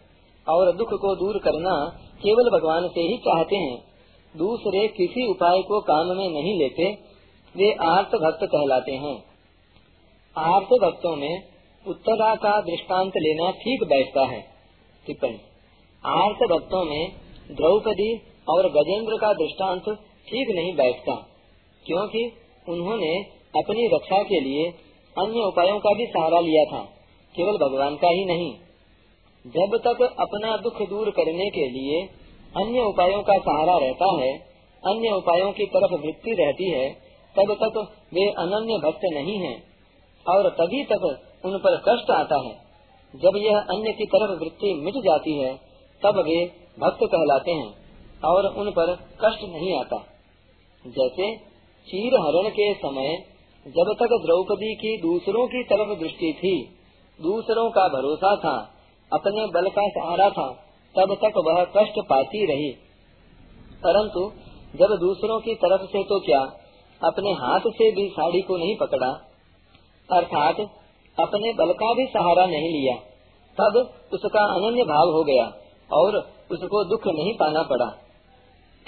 और 0.46 0.72
दुख 0.76 0.92
को 1.00 1.14
दूर 1.14 1.38
करना 1.38 1.74
केवल 2.22 2.48
भगवान 2.50 2.88
से 2.88 3.00
ही 3.00 3.16
चाहते 3.18 3.56
हैं, 3.56 3.76
दूसरे 4.34 4.86
किसी 4.88 5.26
उपाय 5.26 5.62
को 5.62 5.80
काम 5.80 6.16
में 6.16 6.28
नहीं 6.30 6.54
लेते, 6.58 6.90
वे 7.54 7.70
आर्त 7.86 8.14
भक्त 8.16 8.44
कहलाते 8.44 8.92
हैं। 8.92 9.16
आर्त 10.36 10.72
भक्तों 10.82 11.14
में 11.16 11.42
उत्तरा 11.86 12.34
का 12.34 12.60
दृष्टांत 12.60 13.12
लेना 13.18 13.50
ठीक 13.50 13.84
बैठता 13.88 14.24
है। 14.26 14.40
टिप्पणी, 15.06 15.38
आर्त 16.04 16.48
भक्तों 16.50 16.84
में 16.84 17.12
द्रौपदी 17.52 18.10
और 18.46 18.68
गजेंद्र 18.70 19.16
का 19.16 19.32
दृष्टांत 19.34 19.88
ठीक 20.28 20.50
नहीं 20.56 20.74
बैठता, 20.76 21.14
क्योंकि 21.84 22.22
उन्होंने 22.66 23.14
अपनी 23.54 23.86
रक्षा 23.86 24.22
के 24.22 24.40
लिए 24.40 24.68
अन्य 25.16 25.40
उपायों 25.42 25.78
का 25.78 25.92
भी 25.94 26.06
सहारा 26.06 26.40
लिया 26.40 26.64
था, 26.64 26.80
केवल 27.34 27.58
भगवान 27.58 27.96
का 27.96 28.08
ही 28.08 28.24
नहीं। 28.24 28.52
जब 29.44 29.76
तक 29.84 30.02
अपना 30.20 30.56
दुख 30.56 30.82
दूर 30.88 31.10
करने 31.10 31.48
के 31.50 31.68
लिए 31.68 32.00
अन्य 32.54 32.82
उपायों 32.82 33.22
का 33.22 33.38
सहारा 33.38 33.76
रहता 33.78 34.10
है, 34.20 34.32
अन्य 34.82 35.12
उपायों 35.12 35.50
की 35.52 35.66
तरफ़ 35.66 35.94
वृत्ति 36.02 36.34
रहती 36.34 36.70
है, 36.70 36.88
तब 37.36 37.52
तक 37.54 37.78
वे 38.14 38.28
अनन्य 38.38 38.78
भक्त 38.78 39.08
नहीं 39.14 39.38
हैं, 39.38 39.56
और 40.26 40.48
तभी 40.50 40.84
तक 40.84 41.04
उन 41.44 41.58
पर 41.58 41.76
कष्ट 41.88 42.10
आता 42.10 42.36
है। 42.44 42.54
जब 43.14 43.36
यह 43.36 43.58
अन्य 43.70 43.92
की 43.92 44.06
तरफ़ 44.06 44.30
वृत्ति 44.40 44.72
मिट 44.74 44.94
जाती 45.04 45.36
है, 45.38 45.52
तब 46.02 46.18
वे 46.18 46.38
भक्त 46.78 47.04
कहलाते 47.04 47.52
हैं। 47.52 47.85
और 48.24 48.46
उन 48.46 48.70
पर 48.70 48.94
कष्ट 48.94 49.42
नहीं 49.42 49.74
आता। 49.80 49.96
जैसे 50.84 51.36
चीर 51.86 52.14
हरण 52.14 52.48
के 52.50 52.74
समय 52.74 53.16
जब 53.66 53.94
तक 53.98 54.12
द्रौपदी 54.24 54.74
की 54.74 54.96
दूसरों 55.02 55.46
की 55.46 55.62
तरफ़ 55.64 55.98
दृष्टि 55.98 56.32
थी, 56.32 56.54
दूसरों 57.20 57.70
का 57.70 57.88
भरोसा 57.88 58.36
था, 58.36 58.56
अपने 59.12 59.46
बल 59.46 59.68
का 59.68 59.88
सहारा 59.88 60.30
था, 60.30 60.48
तब 60.94 61.14
तक 61.14 61.32
वह 61.36 61.64
कष्ट 61.76 61.98
पाती 61.98 62.44
रही। 62.46 62.70
परंतु 63.82 64.32
जब 64.78 64.94
दूसरों 65.00 65.40
की 65.40 65.54
तरफ़ 65.54 65.82
से 65.82 66.02
तो 66.02 66.20
क्या 66.20 66.40
अपने 67.04 67.30
हाथ 67.30 67.60
से 67.60 67.90
भी 67.90 68.08
साड़ी 68.08 68.40
को 68.40 68.56
नहीं 68.56 68.76
पकड़ा, 68.76 69.08
अर्थात 70.08 70.60
अपने 71.18 71.52
बल 71.52 71.72
का 71.72 71.92
भी 71.94 72.06
सहारा 72.06 72.46
नहीं 72.46 72.70
लिया, 72.70 72.96
तब 73.58 73.76
उसका 74.12 74.40
अनन्य 74.40 74.82
भाव 74.84 75.12
हो 75.12 75.24
गया 75.24 75.44
और 75.92 76.16
उसको 76.50 76.84
दुख 76.84 77.06
नहीं 77.06 77.32
पाना 77.34 77.62
पड़ा। 77.62 77.86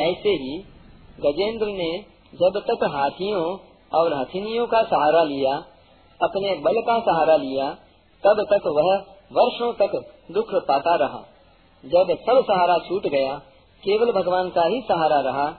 ऐसे 0.01 0.29
ही 0.29 0.59
गजेंद्र 1.21 1.67
ने 1.67 2.05
जब 2.35 2.63
तक 2.71 2.85
हाथियों 2.95 3.59
और 3.93 4.15
हथिनियों 4.15 4.67
का 4.67 4.83
सहारा 4.83 5.23
लिया, 5.23 5.57
अपने 6.23 6.55
बल 6.55 6.81
का 6.81 6.99
सहारा 7.01 7.37
लिया, 7.37 7.71
तब 8.25 8.47
तक 8.53 8.67
वह 8.67 8.95
वर्षों 9.33 9.73
तक 9.73 10.15
दुख 10.33 10.55
पाता 10.55 10.95
रहा। 10.95 11.25
जब 11.85 12.17
सब 12.21 12.43
सहारा 12.43 12.79
छूट 12.79 13.07
गया, 13.07 13.35
केवल 13.83 14.13
भगवान 14.13 14.51
का 14.51 14.65
ही 14.65 14.81
सहारा 14.81 15.21
रहा, 15.21 15.51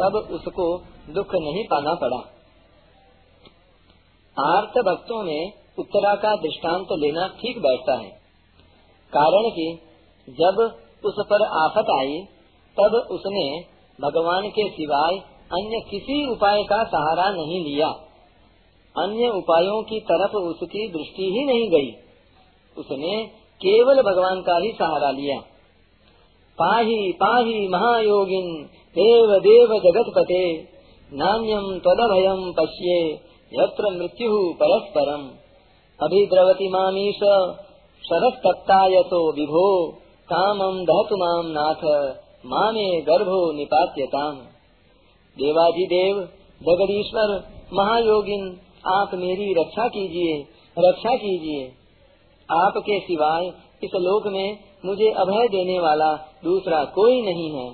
तब 0.00 0.16
उसको 0.30 0.78
दुख 1.10 1.34
नहीं 1.34 1.64
पाना 1.64 1.94
पड़ा। 1.94 2.16
आर्त 4.36 4.78
भक्तों 4.78 5.22
में 5.22 5.52
उत्तरा 5.78 6.14
का 6.14 6.36
दृष्टांत 6.36 6.86
तो 6.88 6.96
लेना 6.96 7.28
ठीक 7.28 7.58
बैठता 7.58 7.94
है। 7.94 8.08
कारण 9.12 9.50
कि 9.50 9.78
जब 10.28 10.80
उस 11.04 11.14
पर 11.18 11.42
आफत 11.46 11.90
आई, 11.90 12.20
तब 12.76 12.94
उसने 13.10 13.73
भगवान 14.00 14.48
के 14.48 14.68
सिवाय 14.68 15.16
अन्य 15.52 15.80
किसी 15.90 16.30
उपाय 16.30 16.62
का 16.62 16.84
सहारा 16.84 17.30
नहीं 17.30 17.64
लिया। 17.64 17.88
अन्य 18.98 19.28
उपायों 19.28 19.82
की 19.82 20.00
तरफ़ 20.00 20.36
उसकी 20.36 20.88
दृष्टि 20.88 21.22
ही 21.22 21.44
नहीं 21.44 21.70
गई। 21.70 21.90
उसने 22.78 23.24
केवल 23.54 24.02
भगवान 24.02 24.40
का 24.40 24.58
ही 24.58 24.72
सहारा 24.72 25.10
लिया। 25.10 25.40
पाही 26.58 27.12
पाही 27.12 27.68
महायोगिन, 27.68 28.62
देव 28.90 29.38
देव 29.38 29.78
जगत 29.78 30.12
पते 30.16 30.62
नान्यम 31.12 31.78
तदभयम 31.78 32.52
पश्ये, 32.52 33.12
यत्र 33.52 33.90
मृत्यु 33.90 34.54
परस्परम। 34.62 35.30
अभिद्रवती 36.02 36.68
मामीश 36.68 37.16
शरस्तप्तायतो 38.06 39.32
विभो 39.32 39.92
कामम 40.32 40.84
दहतु 40.84 41.16
माम 41.16 41.46
नाथ। 41.46 42.23
मामे 42.46 43.00
गर्भो 43.00 43.52
देवाजी 45.38 45.86
देव 45.86 46.20
जगदीश्वर, 46.62 47.44
महायोगिन, 47.72 48.60
आप 48.86 49.10
मेरी 49.14 49.54
रक्षा 49.54 49.88
कीजिए 49.88 50.46
रक्षा 50.78 51.16
कीजिए। 51.16 51.72
आपके 52.50 53.00
सिवाय 53.00 53.46
इस 53.84 53.90
लोक 53.94 54.26
में 54.26 54.58
मुझे 54.84 55.10
अभय 55.10 55.48
देने 55.48 55.78
वाला 55.78 56.14
दूसरा 56.44 56.84
कोई 56.84 57.22
नहीं 57.22 57.50
है। 57.50 57.70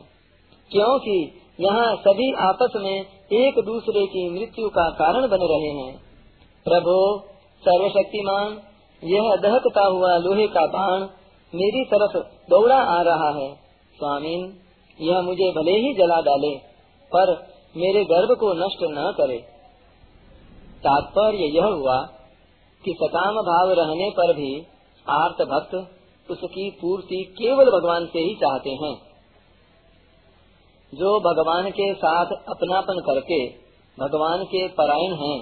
क्योंकि 0.70 1.42
यहाँ 1.60 1.96
सभी 1.96 2.32
आपस 2.32 2.72
में 2.76 3.00
एक 3.32 3.64
दूसरे 3.64 4.06
की 4.06 4.30
मृत्यु 4.30 4.68
का 4.68 4.90
कारण 4.90 5.28
बन 5.28 5.38
रहे 5.42 5.68
हैं। 5.68 5.96
प्रभु, 6.64 7.20
सर्वशक्तिमान, 7.68 8.60
यह 9.04 9.36
दहकता 9.36 9.82
हुआ 9.86 10.16
लोहे 10.16 10.46
का 10.46 10.66
बाण 10.66 11.00
मेरी 11.54 11.84
तरफ़ 11.84 12.22
दौड़ा 12.50 12.82
आ 12.82 13.02
रहा 13.02 13.30
है। 13.30 13.54
स्वामीन। 13.96 14.59
यह 15.00 15.20
मुझे 15.20 15.50
भले 15.50 15.72
ही 15.72 15.92
जला 15.94 16.20
डाले, 16.20 16.54
पर 17.12 17.32
मेरे 17.76 18.04
गर्भ 18.04 18.36
को 18.38 18.52
नष्ट 18.54 18.82
न 18.82 19.12
करे। 19.18 19.36
तात्पर्य 20.84 21.46
यह 21.56 21.64
हुआ 21.64 21.96
कि 22.84 22.94
सकाम 23.02 23.34
भाव 23.42 23.72
रहने 23.72 24.10
पर 24.10 24.32
भी 24.32 24.52
आर्त 25.06 25.42
भक्त 25.42 25.74
उसकी 26.30 26.70
पूर्ति 26.70 27.16
केवल 27.38 27.70
भगवान 27.70 28.06
से 28.06 28.18
ही 28.18 28.34
चाहते 28.34 28.70
हैं। 28.70 28.94
जो 30.92 31.10
भगवान 31.20 31.70
के 31.70 31.92
साथ 31.94 32.26
अपनापन 32.48 33.00
करके 33.00 33.46
भगवान 33.98 34.44
के 34.44 34.66
परायण 34.68 35.14
हैं 35.14 35.38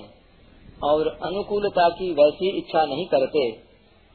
और 0.85 1.09
अनुकूलता 1.25 1.89
की 1.89 2.11
वैसी 2.13 2.51
इच्छा 2.59 2.85
नहीं 2.85 3.07
करते, 3.07 3.51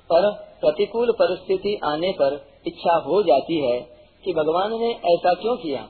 पर 0.09 0.29
प्रतिकूल 0.61 1.11
परिस्थिति 1.11 1.79
आने 1.85 2.11
पर 2.11 2.33
इच्छा 2.67 2.95
हो 2.97 3.21
जाती 3.23 3.59
है 3.59 3.92
कि 4.25 4.33
भगवान 4.33 4.71
ने 4.71 4.91
ऐसा 4.91 5.33
क्यों 5.33 5.57
किया? 5.57 5.87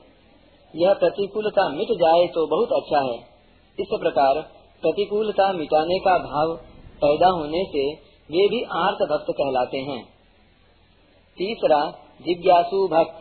यह 0.76 0.92
प्रतिकूलता 0.94 1.68
मिट 1.68 1.88
जाए 1.88 2.26
तो 2.26 2.46
बहुत 2.46 2.82
अच्छा 2.82 3.00
है। 3.00 3.18
इस 3.80 3.98
प्रकार 4.00 4.40
प्रतिकूलता 4.82 5.52
मिटाने 5.52 5.98
का 5.98 6.18
भाव 6.18 6.56
पैदा 7.04 7.28
होने 7.28 7.64
से 7.64 7.94
वे 8.30 8.48
भी 8.48 8.62
आर्त 8.62 9.10
भक्त 9.10 9.26
कहलाते 9.30 9.78
हैं। 9.78 10.04
तीसरा, 11.38 11.90
जिज्ञासु 12.22 12.88
भक्त। 12.88 13.20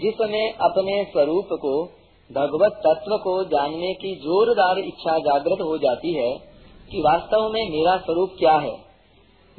जिसमें 0.00 0.52
अपने 0.52 1.04
स्वरूप 1.04 1.48
को, 1.52 1.84
भगवत 2.32 2.72
तत्व 2.72 3.16
को 3.16 3.44
जानने 3.44 3.94
की 3.94 4.16
जोरदार 4.16 4.78
इच्छा 4.78 5.18
जागृत 5.18 5.60
हो 5.60 5.78
जाती 5.78 6.12
है 6.12 6.36
कि 6.90 7.00
वास्तव 7.00 7.48
में 7.48 7.70
मेरा 7.70 7.96
स्वरूप 7.96 8.30
क्या 8.38 8.52
है? 8.52 8.76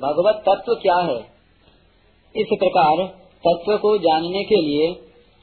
भगवत 0.01 0.43
तत्व 0.49 0.73
क्या 0.73 0.95
है? 0.95 1.19
इस 2.35 2.47
प्रकार 2.53 3.24
तत्व 3.47 3.77
को 3.77 3.97
जानने 3.97 4.43
के 4.43 4.61
लिए 4.61 4.93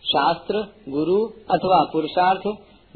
शास्त्र, 0.04 0.54
गुरु 0.88 1.26
अथवा 1.26 1.90
पुरुषार्थ, 1.92 2.42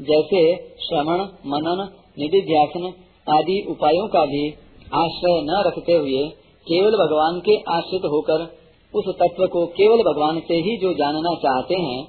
जैसे 0.01 0.57
श्रवण, 0.57 1.19
मनन, 1.45 1.89
निधिध्यासन 2.19 2.93
आदि 3.29 3.65
उपायों 3.69 4.07
का 4.07 4.25
भी 4.25 4.49
आश्रय 4.95 5.41
न 5.41 5.63
रखते 5.67 5.93
हुए 5.93 6.29
केवल 6.67 6.91
भगवान 6.91 7.39
के 7.39 7.55
आश्रित 7.71 8.01
होकर 8.05 8.57
उस 8.95 9.15
तत्व 9.15 9.47
को 9.47 9.65
केवल 9.65 10.13
भगवान 10.13 10.39
से 10.39 10.53
ही 10.53 10.77
जो 10.77 10.93
जानना 10.93 11.35
चाहते 11.35 11.75
हैं, 11.75 12.03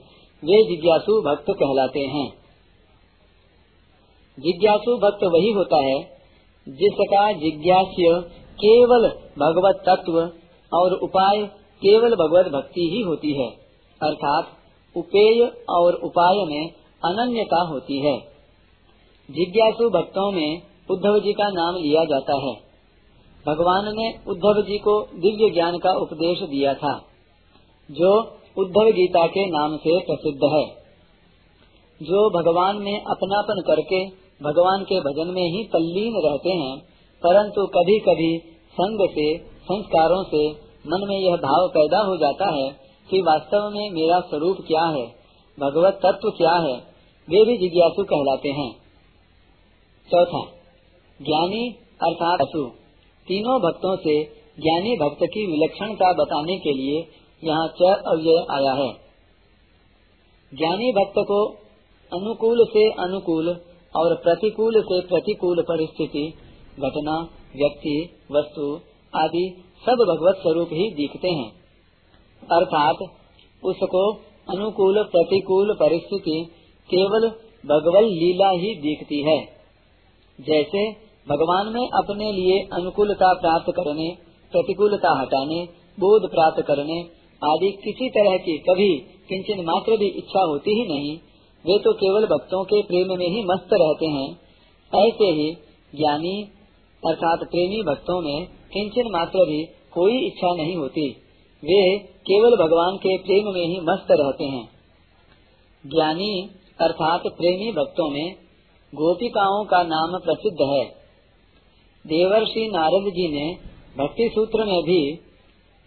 वे 0.44 0.62
जिज्ञासु 0.64 1.20
भक्त 1.20 1.44
कहलाते 1.50 2.00
हैं। 2.00 2.28
जिज्ञासु 4.38 4.96
भक्त 4.96 5.24
वही 5.24 5.50
होता 5.50 5.76
है 5.76 6.00
जिसका 6.68 7.32
जिज्ञास्य 7.32 8.22
केवल 8.54 9.08
भगवत 9.38 9.82
तत्व 9.88 10.18
और 10.72 10.92
उपाय 10.92 11.48
केवल 11.82 12.14
भगवत 12.14 12.46
भक्ति 12.46 12.90
ही 12.94 13.00
होती 13.00 13.32
है, 13.32 13.50
अर्थात 14.02 14.48
उपेय 14.96 15.64
और 15.70 15.94
उपाय 15.94 16.44
में 16.46 16.72
अनन्यता 17.04 17.60
होती 17.60 17.98
है। 17.98 18.18
जिज्ञासु 19.30 19.90
भक्तों 19.90 20.32
में 20.32 20.62
उद्धव 20.90 21.18
जी 21.18 21.32
का 21.32 21.48
नाम 21.48 21.74
लिया 21.74 22.04
जाता 22.04 22.34
है। 22.36 22.54
भगवान 23.46 23.84
ने 23.96 24.14
उद्धव 24.28 24.62
जी 24.62 24.78
को 24.78 25.02
दिव्य 25.14 25.50
ज्ञान 25.50 25.78
का 25.78 25.90
उपदेश 25.90 26.38
दिया 26.38 26.74
था, 26.74 27.02
जो 27.90 28.20
उद्धव 28.58 28.90
गीता 28.90 29.26
के 29.26 29.50
नाम 29.50 29.76
से 29.76 29.98
प्रसिद्ध 29.98 30.40
है। 30.44 30.78
जो 32.02 32.30
भगवान 32.30 32.76
में 32.76 33.00
अपनापन 33.00 33.62
करके 33.66 34.04
भगवान 34.44 34.82
के 34.82 35.00
भजन 35.00 35.32
में 35.34 35.42
ही 35.42 35.64
तल्लीन 35.64 36.12
रहते 36.24 36.50
हैं, 36.50 36.78
परंतु 37.22 37.66
कभी 37.66 37.98
कभी 37.98 38.38
संग 38.72 39.08
से, 39.08 39.38
संस्कारों 39.38 40.24
से 40.24 40.67
मन 40.84 41.06
में 41.08 41.18
यह 41.18 41.36
भाव 41.36 41.68
पैदा 41.68 41.98
हो 41.98 42.16
जाता 42.16 42.50
है 42.54 42.68
कि 43.10 43.20
वास्तव 43.20 43.70
में 43.70 43.90
मेरा 43.90 44.20
स्वरूप 44.20 44.56
क्या 44.66 44.84
है, 44.84 45.06
भगवत 45.58 46.00
तत्व 46.06 46.30
क्या 46.30 46.52
है, 46.52 46.74
वे 47.28 47.44
भी 47.44 47.56
जिज्ञासु 47.58 48.04
कहलाते 48.04 48.48
हैं। 48.48 48.70
चौथा, 50.08 50.42
ज्ञानी 51.20 51.68
अर्थात 52.02 52.40
असु 52.40 52.64
तीनों 53.26 53.60
भक्तों 53.60 53.96
से 53.96 54.24
ज्ञानी 54.60 54.96
भक्त 54.96 55.18
की 55.24 55.46
विलक्षणता 55.46 56.12
बताने 56.12 56.58
के 56.58 56.72
लिए 56.72 57.06
यहाँ 57.42 57.68
च 57.68 57.96
अव्यय 58.06 58.46
आया 58.50 58.72
है। 58.72 58.90
ज्ञानी 60.52 60.92
भक्त 60.92 61.18
को 61.18 61.44
अनुकूल 62.12 62.64
से 62.64 62.90
अनुकूल 62.90 63.48
और 63.96 64.14
प्रतिकूल 64.14 64.80
से 64.80 65.00
प्रतिकूल 65.00 65.62
परिस्थिति, 65.62 66.34
घटना, 66.78 67.16
व्यक्ति, 67.56 67.96
वस्तु 68.32 68.80
आदि 69.16 69.44
सब 69.84 70.06
भगवत 70.08 70.36
स्वरूप 70.36 70.68
ही 70.72 70.90
दिखते 70.90 71.28
हैं। 71.28 71.50
अर्थात 72.52 72.96
उसको 73.62 74.12
अनुकूल, 74.48 75.02
प्रतिकूल 75.02 75.74
परिस्थिति 75.74 76.46
केवल 76.88 77.28
भगवल 77.66 78.04
लीला 78.04 78.50
ही 78.50 78.74
दिखती 78.74 79.22
है। 79.22 79.38
जैसे 80.38 80.90
भगवान 81.28 81.72
में 81.72 81.88
अपने 81.88 82.32
लिए 82.32 82.58
अनुकूलता 82.72 83.32
प्राप्त 83.32 83.72
करने, 83.76 84.16
प्रतिकूलता 84.52 85.20
हटाने, 85.20 85.68
बोध 86.00 86.30
प्राप्त 86.30 86.62
करने 86.66 87.00
आदि 87.42 87.70
किसी 87.84 88.08
तरह 88.08 88.36
की 88.36 88.58
कभी 88.58 88.88
किंचन 89.28 89.64
मात्र 89.64 89.96
भी 89.96 90.06
इच्छा 90.08 90.40
होती 90.40 90.70
ही 90.70 90.86
नहीं, 90.88 91.16
वे 91.64 91.78
तो 91.78 91.92
केवल 91.92 92.26
भक्तों 92.26 92.64
के 92.64 92.82
प्रेम 92.82 93.18
में 93.18 93.26
ही 93.26 93.44
मस्त 93.44 93.68
रहते 93.72 94.06
हैं। 94.06 94.28
ऐसे 95.06 95.24
ही 95.24 95.52
ज्ञानी, 95.94 96.42
अर्थात 97.02 97.38
प्रेमी 97.38 97.82
भक्तों 97.82 98.20
में 98.20 98.57
किंचन 98.72 99.10
मात्र 99.12 99.38
भी 99.38 99.64
कोई 99.92 100.26
इच्छा 100.26 100.54
नहीं 100.54 100.76
होती। 100.76 101.10
वे 101.62 101.98
केवल 101.98 102.56
भगवान 102.56 102.96
के 102.96 103.16
प्रेम 103.18 103.52
में 103.52 103.66
ही 103.66 103.80
मस्त 103.80 104.06
रहते 104.10 104.44
हैं। 104.44 104.68
ज्ञानी 105.86 106.50
अर्थात 106.80 107.20
प्रेमी 107.20 107.72
भक्तों 107.72 108.10
में 108.10 108.34
गोपिकाओं 108.92 109.64
का 109.64 109.82
नाम 109.82 110.18
प्रसिद्ध 110.18 110.62
है। 110.62 110.84
देवर्षि 112.04 112.70
नारद 112.72 113.10
जी 113.10 113.28
ने 113.28 113.56
भक्ति 113.98 114.30
सूत्र 114.34 114.64
में 114.64 114.82
भी 114.82 115.12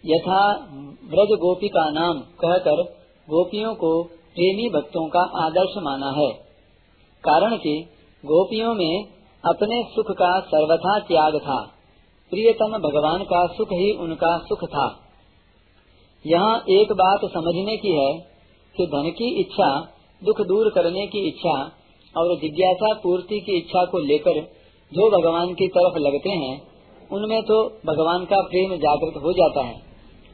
यथा 0.04 0.56
ब्रज 1.04 1.38
गोपिका 1.38 1.90
नाम 1.90 2.20
कहकर 2.20 2.82
गोपियों 3.28 3.74
को 3.74 4.02
प्रेमी 4.02 4.68
भक्तों 4.68 5.08
का 5.08 5.20
आदर्श 5.46 5.74
माना 5.78 6.10
है। 6.10 6.32
कारण 7.24 7.56
कि 7.56 7.88
गोपियों 8.24 8.74
में 8.74 9.04
अपने 9.44 9.82
सुख 9.82 10.10
का 10.10 10.40
सर्वथा 10.40 10.98
त्याग 10.98 11.38
था। 11.38 11.74
प्रियतम 12.32 12.78
भगवान 12.78 13.22
का 13.22 13.46
सुख 13.46 13.68
ही 13.72 13.92
उनका 13.92 14.38
सुख 14.38 14.64
था। 14.64 15.00
यहाँ 16.26 16.64
एक 16.70 16.92
बात 16.92 17.20
समझने 17.24 17.76
की 17.76 17.90
है 17.90 18.18
कि 18.76 18.86
धन 18.86 19.10
की 19.10 19.40
इच्छा, 19.40 19.80
दुख 20.24 20.46
दूर 20.46 20.70
करने 20.70 21.06
की 21.06 21.28
इच्छा 21.28 21.72
और 22.16 22.36
जिज्ञासा 22.36 22.94
पूर्ति 22.94 23.40
की 23.40 23.56
इच्छा 23.56 23.84
को 23.84 23.98
लेकर 23.98 24.40
जो 24.92 25.10
भगवान 25.10 25.54
की 25.54 25.68
तरफ़ 25.68 25.98
लगते 25.98 26.30
हैं, 26.30 26.62
उनमें 27.12 27.42
तो 27.42 27.68
भगवान 27.86 28.24
का 28.24 28.40
प्रेम 28.40 28.76
जागृत 28.76 29.22
हो 29.22 29.32
जाता 29.32 29.60
है 29.60 29.82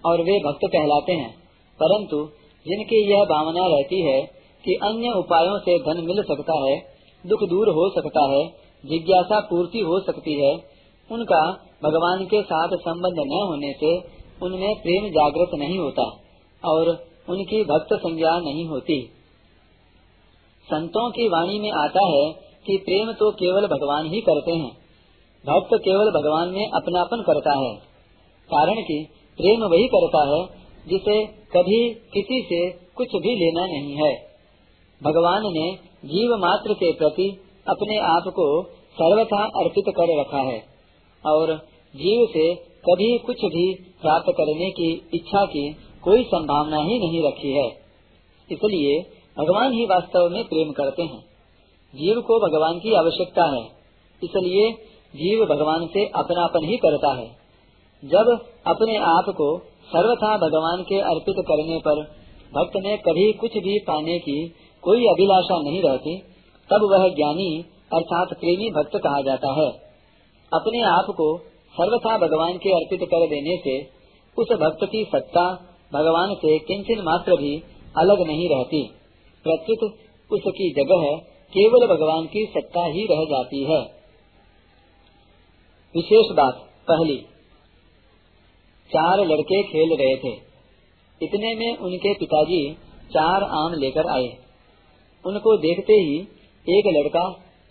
और 0.06 0.22
वे 0.22 0.38
भक्त 0.38 0.66
कहलाते 0.66 1.12
हैं। 1.12 1.34
परंतु 1.82 2.24
जिनकी 2.66 3.10
यह 3.10 3.24
भावना 3.24 3.66
रहती 3.66 4.02
है 4.02 4.22
कि 4.64 4.74
अन्य 4.74 5.10
उपायों 5.10 5.58
से 5.58 5.78
धन 5.78 6.06
मिल 6.06 6.22
सकता 6.22 6.68
है, 6.68 6.78
दुख 7.26 7.38
दूर 7.48 7.68
हो 7.68 7.90
सकता 7.90 8.24
है, 8.24 8.48
जिज्ञासा 8.86 9.40
पूर्ति 9.40 9.78
हो 9.78 10.00
सकती 10.00 10.32
है, 10.32 10.54
उनका 11.12 11.64
भगवान 11.82 12.24
के 12.24 12.42
साथ 12.42 12.68
संबंध 12.68 13.18
न 13.18 13.46
होने 13.46 13.72
से 13.72 14.18
उनमें 14.42 14.74
प्रेम 14.82 15.08
जागृत 15.08 15.50
नहीं 15.54 15.78
होता 15.78 16.02
और 16.64 16.88
उनकी 17.28 17.64
भक्त 17.64 17.94
संज्ञा 17.94 18.38
नहीं 18.38 18.66
होती। 18.66 19.10
संतों 20.68 21.10
की 21.10 21.28
वाणी 21.28 21.58
में 21.58 21.70
आता 21.70 22.06
है 22.06 22.32
कि 22.66 22.76
प्रेम 22.76 23.12
तो 23.12 23.30
केवल 23.30 23.66
भगवान 23.66 24.06
ही 24.06 24.20
करते 24.20 24.52
हैं। 24.52 24.72
भक्त 25.46 25.68
केवल 25.84 26.10
भगवान 26.10 26.48
में 26.48 26.70
अपनापन 26.70 27.22
करता 27.22 27.58
है। 27.58 27.74
कारण 28.50 28.74
कि 28.74 29.08
प्रेम 29.36 29.60
वही 29.60 29.88
करता 29.88 30.24
है 30.28 30.44
जिसे 30.88 31.26
कभी 31.26 31.94
किसी 31.94 32.42
से 32.42 32.70
कुछ 32.70 33.08
भी 33.08 33.34
लेना 33.36 33.66
नहीं 33.66 33.94
है। 33.94 34.14
भगवान 35.02 35.42
ने 35.42 35.74
जीव 36.08 36.36
मात्र 36.36 36.72
के 36.72 36.92
प्रति 36.92 37.40
अपने 37.68 37.98
आप 37.98 38.22
को 38.26 38.62
सर्वथा 38.92 39.44
अर्पित 39.44 39.84
कर 39.88 40.20
रखा 40.20 40.38
है। 40.38 40.67
और 41.26 41.56
जीव 41.96 42.26
से 42.26 42.54
कभी 42.54 43.18
कुछ 43.18 43.36
भी 43.36 43.74
प्राप्त 43.74 44.32
करने 44.32 44.70
की 44.70 45.10
इच्छा 45.14 45.44
की 45.44 45.72
कोई 46.04 46.24
संभावना 46.24 46.76
ही 46.76 46.98
नहीं 46.98 47.22
रखी 47.22 47.52
है। 47.52 47.68
इसलिए 48.52 49.00
भगवान 49.38 49.72
ही 49.72 49.84
वास्तव 49.84 50.28
में 50.28 50.44
प्रेम 50.44 50.72
करते 50.72 51.02
हैं। 51.02 51.24
जीव 51.94 52.20
को 52.20 52.38
भगवान 52.38 52.78
की 52.78 52.94
आवश्यकता 52.94 53.44
है। 53.44 53.64
इसलिए 54.24 54.72
जीव 55.16 55.44
भगवान 55.44 55.86
से 55.86 56.06
अपनापन 56.06 56.64
ही 56.64 56.76
करता 56.76 57.14
है। 57.14 57.36
जब 58.04 58.40
अपने 58.66 58.96
आप 58.96 59.24
को 59.28 59.58
सर्वथा 59.62 60.36
भगवान 60.36 60.82
के 60.82 61.00
अर्पित 61.00 61.34
करने 61.38 61.78
पर 61.78 62.02
भक्त 62.54 62.76
ने 62.76 62.96
कभी 62.96 63.32
कुछ 63.32 63.50
भी 63.50 63.78
पाने 63.78 64.18
की 64.18 64.48
कोई 64.82 65.06
अभिलाषा 65.06 65.60
नहीं 65.62 65.82
रहती, 65.82 66.18
तब 66.70 66.88
वह 66.92 67.08
ज्ञानी 67.08 67.64
अर्थात 67.94 68.28
प्रेमी 68.28 68.70
भक्त 68.70 68.96
कहा 68.96 69.20
जाता 69.20 69.52
है। 69.52 69.87
अपने 70.54 70.82
आप 70.82 71.06
को 71.10 71.38
सर्वथा 71.72 72.18
भगवान 72.18 72.52
के 72.52 72.70
अर्पित 72.70 73.00
कर 73.00 73.26
देने 73.28 73.56
से 73.56 73.90
उस 74.38 74.52
भक्त 74.52 74.84
की 74.84 75.04
सत्ता 75.04 75.74
भगवान 75.92 76.34
से 76.34 76.58
किंचन 76.58 77.02
मात्र 77.02 77.32
भी 77.32 77.62
अलग 77.96 78.26
नहीं 78.26 78.48
रहती। 78.48 78.90
प्रत्युत 79.44 79.92
उसकी 80.32 80.70
जगह 80.70 81.16
केवल 81.48 81.86
भगवान 81.86 82.26
की 82.26 82.44
सत्ता 82.44 82.84
ही 82.84 83.06
रह 83.10 83.24
जाती 83.24 83.64
है। 83.64 83.80
विशेष 85.96 86.36
बात, 86.36 86.54
पहली। 86.90 87.16
चार 88.88 89.18
लड़के 89.18 89.62
खेल 89.62 89.96
रहे 89.96 90.16
थे। 90.16 90.36
इतने 91.22 91.54
में 91.54 91.76
उनके 91.76 92.14
पिताजी 92.14 92.74
चार 93.10 93.42
आम 93.42 93.72
लेकर 93.74 94.08
आए। 94.10 94.36
उनको 95.26 95.56
देखते 95.56 95.92
ही 95.92 96.18
एक 96.68 96.86
लड़का 96.86 97.24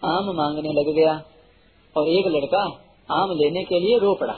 आम 0.05 0.35
मांगने 0.35 0.69
लग 0.69 0.95
गया। 0.95 1.23
और 1.97 2.07
एक 2.07 2.27
लड़का 2.27 2.63
आम 3.11 3.31
लेने 3.31 3.63
के 3.63 3.79
लिए 3.79 3.97
रो 3.97 4.13
पड़ा। 4.13 4.33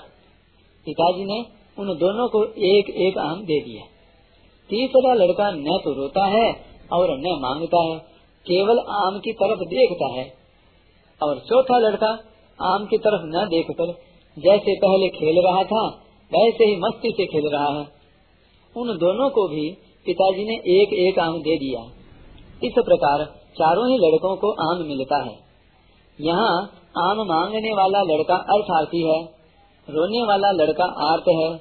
पिताजी 0.86 1.26
ने 1.26 1.46
उन 1.80 1.88
दोनों 1.88 2.28
को 2.28 2.44
एक 2.46 2.90
एक 2.90 3.18
आम 3.18 3.42
दे 3.42 3.62
दिया। 3.62 3.84
तीसरा 4.70 5.14
लड़का 5.14 5.52
न 5.52 5.80
तो 5.84 5.94
रोता 5.94 6.26
है 6.26 6.56
और 6.94 7.18
न 7.18 7.40
माँगता 7.42 7.84
है, 7.84 8.00
केवल 8.46 8.80
आम 8.80 9.20
की 9.20 9.34
तरफ़ 9.34 9.60
देखता 9.60 10.08
है। 10.08 10.34
और 11.24 11.40
चौथा 11.40 11.80
लड़का 11.80 12.20
आम 12.62 12.86
की 12.86 12.98
तरफ़ 12.98 13.22
न 13.26 13.48
देखकर 13.50 13.86
जैसे 14.40 14.76
पहले 14.76 15.10
खेल 15.10 15.46
रहा 15.46 15.64
था, 15.64 15.88
वैसे 16.34 16.66
ही 16.66 16.76
मस्ती 16.76 17.12
से 17.12 17.26
खेल 17.26 17.50
रहा 17.54 17.68
है। 17.68 17.88
उन 18.78 18.98
दोनों 18.98 19.30
को 19.30 19.48
भी 19.48 19.78
पिताजी 20.06 20.46
ने 20.46 20.54
एक 20.54 20.94
एक 20.94 21.20
आम 21.20 21.42
दे 21.42 21.58
दिया। 21.58 21.82
इस 22.64 22.74
प्रकार 22.78 23.26
चारों 23.58 23.90
ही 23.90 23.98
लड़कों 23.98 24.36
को 24.36 24.52
आम 24.52 24.88
मिलता 24.88 25.18
है। 25.18 25.40
यहाँ 26.22 26.79
आम 26.98 27.18
मांगने 27.18 27.74
वाला 27.74 28.02
लड़का 28.02 28.36
अर्थार्थी 28.36 29.02
है, 29.02 29.24
रोने 29.90 30.24
वाला 30.24 30.52
लड़का 30.52 30.86
आर्त 30.86 31.24
है, 31.30 31.58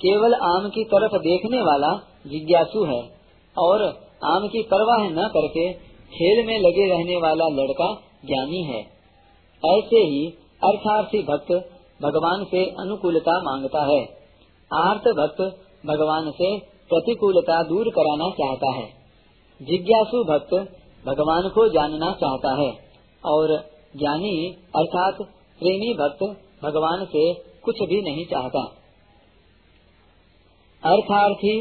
केवल 0.00 0.34
आम 0.34 0.68
की 0.68 0.84
तरफ़ 0.84 1.16
देखने 1.16 1.60
वाला 1.60 2.00
जिज्ञासु 2.26 2.84
है, 2.84 3.10
और 3.58 3.82
आम 4.24 4.48
की 4.48 4.62
परवाह 4.62 5.10
न 5.10 5.28
करके 5.28 5.72
खेल 6.10 6.46
में 6.46 6.58
लगे 6.58 6.88
रहने 6.88 7.16
वाला 7.16 7.48
लड़का 7.48 7.94
ज्ञानी 8.24 8.62
है। 8.62 8.80
ऐसे 9.78 9.96
ही 9.96 10.26
अर्थार्थी 10.64 11.22
भक्त 11.22 11.52
भगवान 12.02 12.44
से 12.44 12.64
अनुकूलता 12.64 13.32
माँगता 13.42 13.84
है। 13.84 14.04
आर्थ 14.74 15.00
भक्त 15.00 15.40
भगवान 15.86 16.30
से 16.30 16.58
प्रतिकूलता 16.88 17.62
दूर 17.62 17.88
कराना 17.88 18.30
चाहता 18.30 18.70
है। 18.72 18.86
जिज्ञासु 19.62 20.24
भक्त 20.24 20.54
भगवान 21.06 21.48
को 21.48 21.68
जानना 21.68 22.12
चाहता 22.12 22.54
है, 22.62 22.72
और 23.26 23.79
ज्ञानी 23.94 24.34
अर्थात 24.76 25.16
प्रेमी 25.60 25.92
भक्त 25.94 26.22
भगवान 26.64 27.04
से 27.06 27.22
कुछ 27.64 27.80
भी 27.88 28.00
नहीं 28.02 28.24
चाहता। 28.26 28.62
अर्थार्थी 30.82 31.54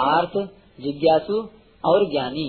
आर्थ 0.00 0.36
जिज्ञासु 0.80 1.36
और 1.84 2.04
ज्ञानी, 2.10 2.48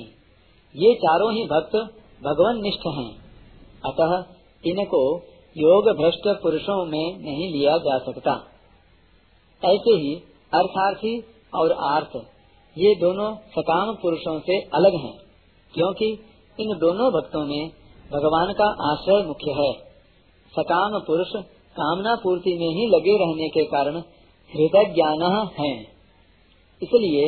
ये 0.76 0.94
चारों 0.96 1.32
ही 1.34 1.44
भक्त 1.46 1.76
भगवान 2.22 2.62
निष्ठ 2.62 2.88
हैं। 2.96 3.10
अतः 3.86 4.16
इनको 4.64 5.02
योग 5.56 5.90
भ्रष्ट 5.98 6.28
पुरुषों 6.42 6.86
में 6.86 7.18
नहीं 7.20 7.52
लिया 7.54 7.78
जा 7.78 7.98
सकता। 8.06 8.34
ऐसे 9.62 9.94
ही 9.98 10.16
अर्थार्थी 10.52 11.14
और 11.54 11.72
आर्थ 11.86 12.18
ये 12.76 12.96
दोनों 12.96 13.34
सकाम 13.52 13.96
पुरुषों 13.96 14.40
से 14.40 14.60
अलग 14.74 14.96
हैं, 14.96 15.16
क्योंकि 15.74 16.12
इन 16.60 16.78
दोनों 16.78 17.12
भक्तों 17.12 17.46
में 17.46 17.72
भगवान 18.12 18.54
का 18.54 18.66
आश्रय 18.92 19.24
मुख्य 19.24 19.52
है। 19.52 19.72
सकाम 20.54 21.00
पुरुष 21.00 21.32
कामना 21.78 22.16
पूर्ति 22.16 22.52
में 22.60 22.70
ही 22.70 22.86
लगे 22.88 23.18
रहने 23.18 23.48
के 23.50 23.64
कारण 23.66 23.98
हृदय 24.52 24.86
ज्ञान 24.94 25.24
है। 25.60 25.72
इसलिए 26.82 27.26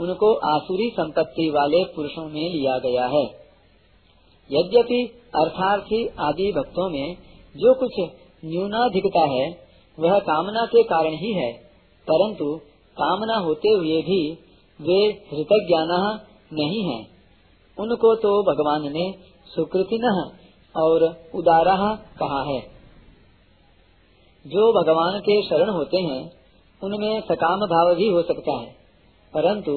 उनको 0.00 0.34
आसुरी 0.34 0.90
संपत्ति 0.90 1.50
वाले 1.50 1.84
पुरुषों 1.84 2.24
में 2.24 2.50
लिया 2.50 2.78
गया 2.78 3.06
है। 3.06 3.24
यद्यपि 4.50 5.00
अर्थार्थी 5.34 6.06
आदि 6.20 6.52
भक्तों 6.52 6.90
में 6.90 7.16
जो 7.56 7.74
कुछ 7.74 8.00
न्यूनाधिकता 8.44 9.20
है, 9.20 9.50
वह 9.98 10.18
कामना 10.18 10.64
के 10.66 10.82
कारण 10.82 11.14
ही 11.14 11.32
है, 11.32 11.52
परंतु 12.06 12.56
कामना 12.96 13.36
होते 13.36 13.68
हुए 13.68 14.02
भी 14.02 14.20
वे 14.80 15.00
हृतज्ञान 15.32 16.20
नहीं 16.52 16.84
है। 16.84 17.00
उनको 17.78 18.14
तो 18.14 18.30
भगवान 18.42 18.92
ने 18.92 19.29
सुकृतिन 19.50 20.04
और 20.74 21.04
उदारा 21.34 21.76
कहा 22.18 22.42
है? 22.42 22.60
जो 24.44 24.72
भगवान 24.72 25.18
के 25.20 25.42
शरण 25.42 25.70
होते 25.70 26.00
हैं, 26.00 26.20
उनमें 26.82 27.20
सकाम 27.20 27.60
भाव 27.66 27.94
भी 27.94 28.08
हो 28.08 28.22
सकता 28.22 28.52
है, 28.52 28.66
परंतु 29.32 29.72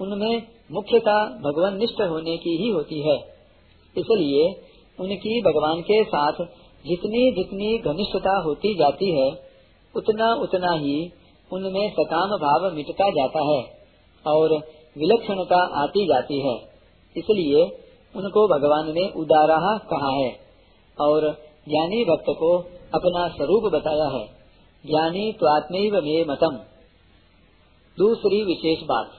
उनमें 0.00 0.42
मुख्यता 0.72 1.16
भगवान 1.24 1.76
निष्ठ 1.76 2.00
होने 2.02 2.36
की 2.36 2.56
ही 2.56 2.68
होती 2.68 3.00
है। 3.00 3.16
इसलिए 3.96 4.46
उनकी 5.00 5.40
भगवान 5.42 5.80
के 5.80 6.04
साथ 6.04 6.32
जितनी 6.86 7.30
जितनी 7.32 7.78
घनिष्ठता 7.78 8.38
होती 8.38 8.74
जाती 8.74 9.10
है, 9.10 9.30
उतना 9.94 10.34
उतना 10.34 10.72
ही 10.72 11.10
उनमें 11.52 11.90
सकाम 11.90 12.30
भाव 12.36 12.74
मिटता 12.74 13.10
जाता 13.10 13.42
है 13.44 13.60
और 14.24 14.54
विलक्षणता 14.98 15.60
आती 15.82 16.06
जाती 16.06 16.38
है। 16.40 16.56
इसलिए 17.16 17.85
उनको 18.16 18.48
भगवान 18.48 18.94
ने 18.94 19.08
उदारा 19.16 19.78
कहा 19.78 20.10
है 20.10 20.36
और 21.00 21.20
ज्ञानी 21.68 22.04
भक्त 22.04 22.24
को 22.28 22.58
अपना 22.94 23.28
स्वरूप 23.28 23.72
बताया 23.72 24.04
है। 24.04 24.26
ज्ञानी 24.86 25.32
त्वात्मैव 25.32 25.94
में 25.94 26.24
मतम। 26.28 26.56
दूसरी 27.98 28.44
विशेष 28.44 28.78
बात। 28.82 29.10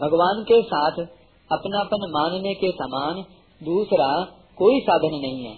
भगवान 0.00 0.42
के 0.42 0.62
साथ 0.62 0.92
अपनापन 1.52 2.06
मानने 2.10 2.54
के 2.54 2.70
समान 2.70 3.24
दूसरा 3.64 4.24
कोई 4.58 4.80
साधन 4.80 5.14
नहीं 5.14 5.44
है। 5.44 5.54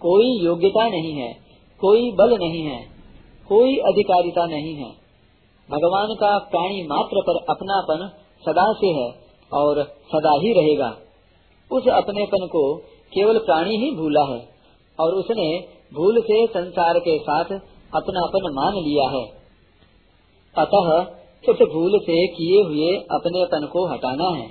कोई 0.00 0.44
योग्यता 0.44 0.88
नहीं 0.88 1.12
है। 1.12 1.32
कोई 1.80 2.12
बल 2.12 2.38
नहीं 2.38 2.62
है। 2.62 2.84
कोई 3.48 3.76
अधिकारिता 3.76 4.46
नहीं 4.46 4.74
है। 4.74 4.90
भगवान 5.70 6.08
का 6.20 6.38
प्राणी 6.38 6.86
मात्र 6.86 7.20
पर 7.20 7.36
अपनापन 7.50 8.10
सदा 8.46 8.72
से 8.72 8.86
है 8.86 9.14
और 9.52 9.82
सदा 9.84 10.30
ही 10.30 10.52
रहेगा। 10.52 10.96
उस 11.70 11.88
अपनेपन 11.88 12.46
को 12.46 12.76
केवल 13.12 13.38
प्राणी 13.38 13.76
ही 13.76 13.90
भूला 13.96 14.24
है 14.24 14.48
और 14.98 15.14
उसने 15.14 15.46
भूल 15.94 16.20
से 16.20 16.46
संसार 16.46 16.98
के 16.98 17.18
साथ 17.18 17.44
अपनापन 17.94 18.52
मान 18.54 18.72
लिया 18.72 19.08
है। 19.08 19.24
अतः 20.56 20.88
उस 21.52 21.58
भूल 21.72 21.98
से 21.98 22.26
किए 22.26 22.62
हुए 22.62 22.96
अपनेपन 22.96 23.66
को 23.72 23.86
हटाना 23.86 24.28
है 24.36 24.46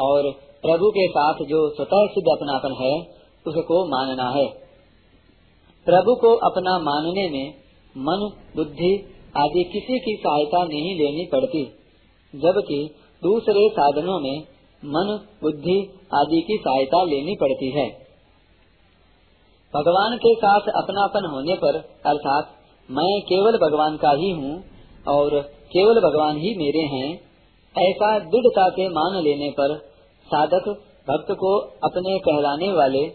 और 0.00 0.30
प्रभु 0.62 0.90
के 0.90 1.08
साथ 1.08 1.34
जो 1.34 1.68
स्वतः 1.74 2.06
सिद्ध 2.06 2.28
अपनापन 2.28 2.72
है, 2.80 3.00
उसको 3.46 3.84
मानना 3.86 4.30
है। 4.30 4.46
प्रभु 5.86 6.14
को 6.14 6.34
अपना 6.34 6.78
मानने 6.78 7.28
में 7.30 7.54
मन, 7.96 8.30
बुद्धि 8.56 8.92
आदि 9.36 9.64
किसी 9.64 9.98
की 9.98 10.14
सहायता 10.16 10.64
नहीं 10.64 10.94
लेनी 10.96 11.28
पड़ती, 11.32 11.64
जबकि 12.34 12.94
दूसरे 13.22 13.68
साधनों 13.68 14.20
में 14.20 14.38
मन, 14.84 15.18
बुद्धि 15.42 15.95
आदि 16.14 16.40
की 16.40 16.56
सहायता 16.56 17.02
लेनी 17.02 17.36
पड़ती 17.40 17.70
है। 17.70 18.06
भगवान 19.74 20.16
के 20.16 20.34
साथ 20.34 20.60
अपनापन 20.60 21.26
होने 21.26 21.54
पर, 21.54 21.76
अर्थात 22.06 22.54
मैं 22.90 23.20
केवल 23.20 23.52
भगवान 23.52 23.96
का 23.96 24.10
ही 24.10 24.30
हूँ 24.30 24.64
और 25.08 25.40
केवल 25.42 26.00
भगवान 26.00 26.36
ही 26.36 26.54
मेरे 26.54 26.80
हैं, 26.80 27.20
ऐसा 27.78 28.18
दृढ़ता 28.18 28.68
से 28.68 28.88
मान 28.88 29.22
लेने 29.22 29.50
पर 29.50 29.76
साधक 30.26 30.68
भक्त 31.10 31.32
को 31.32 31.58
अपने 31.58 32.18
कहलाने 32.18 32.72
वाले 32.72 33.06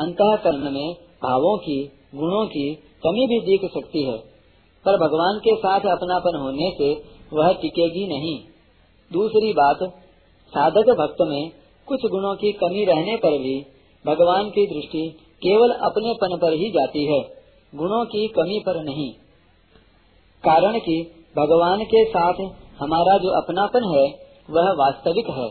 अंतकरण 0.00 0.70
में 0.70 0.94
भावों 0.94 1.58
की, 1.58 1.84
गुणों 2.14 2.46
की 2.46 2.74
कमी 2.74 3.26
भी 3.26 3.40
दिख 3.40 3.70
सकती 3.70 4.02
है। 4.02 4.18
पर 4.84 4.96
भगवान 4.96 5.38
के 5.38 5.56
साथ 5.56 5.80
अपनापन 5.80 6.36
होने 6.36 6.70
से 6.78 7.02
वह 7.32 7.52
टिकेगी 7.52 8.06
नहीं। 8.06 8.40
दूसरी 9.12 9.52
बात, 9.52 9.78
साधक 10.48 10.96
भक्त 10.98 11.16
में 11.20 11.61
कुछ 11.88 12.00
गुणों 12.10 12.34
की 12.34 12.52
कमी 12.52 12.84
रहने 12.84 13.16
पर 13.16 13.30
भी 13.30 13.66
भगवान 14.06 14.50
की 14.50 14.66
दृष्टि 14.66 15.16
केवल 15.42 15.70
अपने 15.70 16.12
पन 16.12 16.38
पर 16.42 16.52
ही 16.52 16.70
जाती 16.70 17.04
है। 17.04 17.20
गुणों 17.74 18.04
की 18.04 18.28
कमी 18.28 18.58
पर 18.66 18.84
नहीं। 18.84 19.12
कारण 20.44 20.78
कि 20.78 21.02
भगवान 21.36 21.84
के 21.84 22.04
साथ 22.04 22.34
हमारा 22.78 23.18
जो 23.18 23.42
अपनापन 23.42 23.96
है, 23.96 24.06
वह 24.50 24.70
वास्तविक 24.72 25.26
है। 25.26 25.48